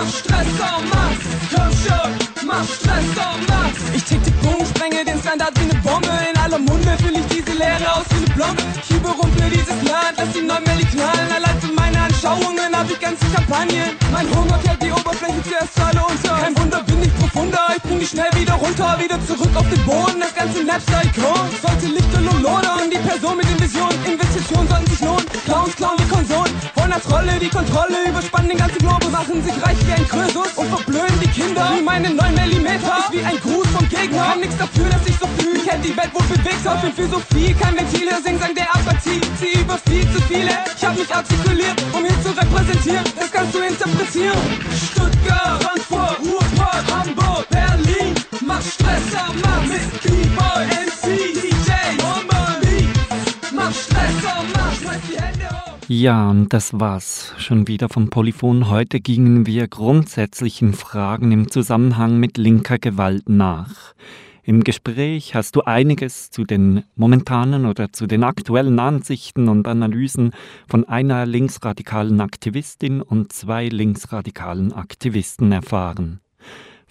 [0.01, 3.95] Mach Stress en masse, komm schon, mach Stress en masse.
[3.95, 6.09] Ich tick die Punkt, sprenge den Standard wie ne Bombe.
[6.27, 8.63] In aller Munde füll ich diese Leere aus wie ne Blombe.
[8.81, 11.29] Ich überrumple dieses Land, lass die Neumelli knallen.
[11.35, 13.91] Allein für meine Anschauungen hab ich ganze Kampagnen.
[14.11, 16.35] Mein Hunger kehrt die Oberfläche zuerst alle unter.
[16.41, 16.81] Kein Wunder,
[17.83, 18.97] bring dich schnell wieder runter.
[18.99, 21.47] Wieder zurück auf den Boden, das ganze Napster-Ikon.
[21.61, 23.97] Sollte Lichter und Lohne und die Person mit den Visionen.
[24.05, 25.25] Investitionen sollten sich lohnen.
[25.45, 29.55] Clowns klauen die Konsolen, wollen als Rolle die Kontrolle, überspannen den ganzen Globus, machen sich
[29.65, 32.67] reich wie ein Krösus und verblöden die Kinder wie meine 9 mm.
[32.71, 34.23] Ist wie ein Gruß vom Gegner.
[34.31, 35.57] Kann nix dafür, dass ich so fühle.
[35.57, 37.53] Ich hätte die Welt wohl bewegt, bin für so viel.
[37.55, 39.21] Kein Ventil, Sing sang der Apathie.
[39.39, 40.51] Sie über viel zu viele.
[40.75, 43.05] Ich hab mich artikuliert, um hier zu repräsentieren.
[43.17, 44.90] Das kannst du interpretieren.
[55.93, 58.69] Ja, und das war's schon wieder vom Polyphon.
[58.69, 63.93] Heute gingen wir grundsätzlichen Fragen im Zusammenhang mit linker Gewalt nach.
[64.41, 70.31] Im Gespräch hast du einiges zu den momentanen oder zu den aktuellen Ansichten und Analysen
[70.65, 76.21] von einer linksradikalen Aktivistin und zwei linksradikalen Aktivisten erfahren.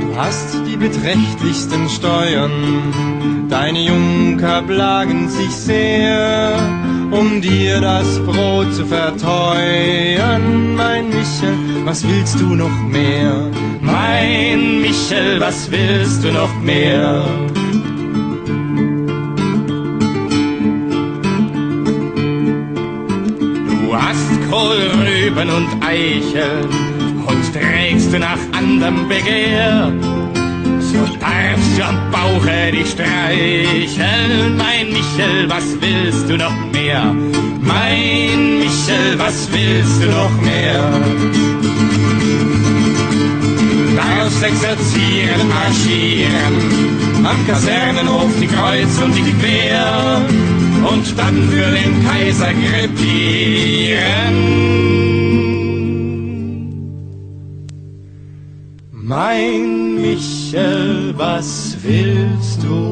[0.01, 3.47] Du hast die beträchtlichsten Steuern.
[3.49, 10.75] Deine Junker plagen sich sehr um dir das Brot zu verteuern.
[10.75, 13.49] Mein Michel, was willst du noch mehr?
[13.81, 17.25] Mein Michel, was willst du noch mehr?
[23.69, 26.69] Du hast Kohlrüben und Eicheln
[27.25, 29.91] und trägst du nach anderem Begehr
[30.97, 36.66] so darfst du am Bauche dich streicheln, mein Michel, was willst du noch mehr?
[37.61, 40.89] Mein Michel, was willst du noch mehr?
[43.95, 46.55] Darfst exerzieren, marschieren,
[47.25, 50.21] am Kasernenhof die Kreuz und die Quer
[50.89, 54.35] und dann für den Kaiser krepieren.
[58.91, 62.86] Mein Michel, was willst du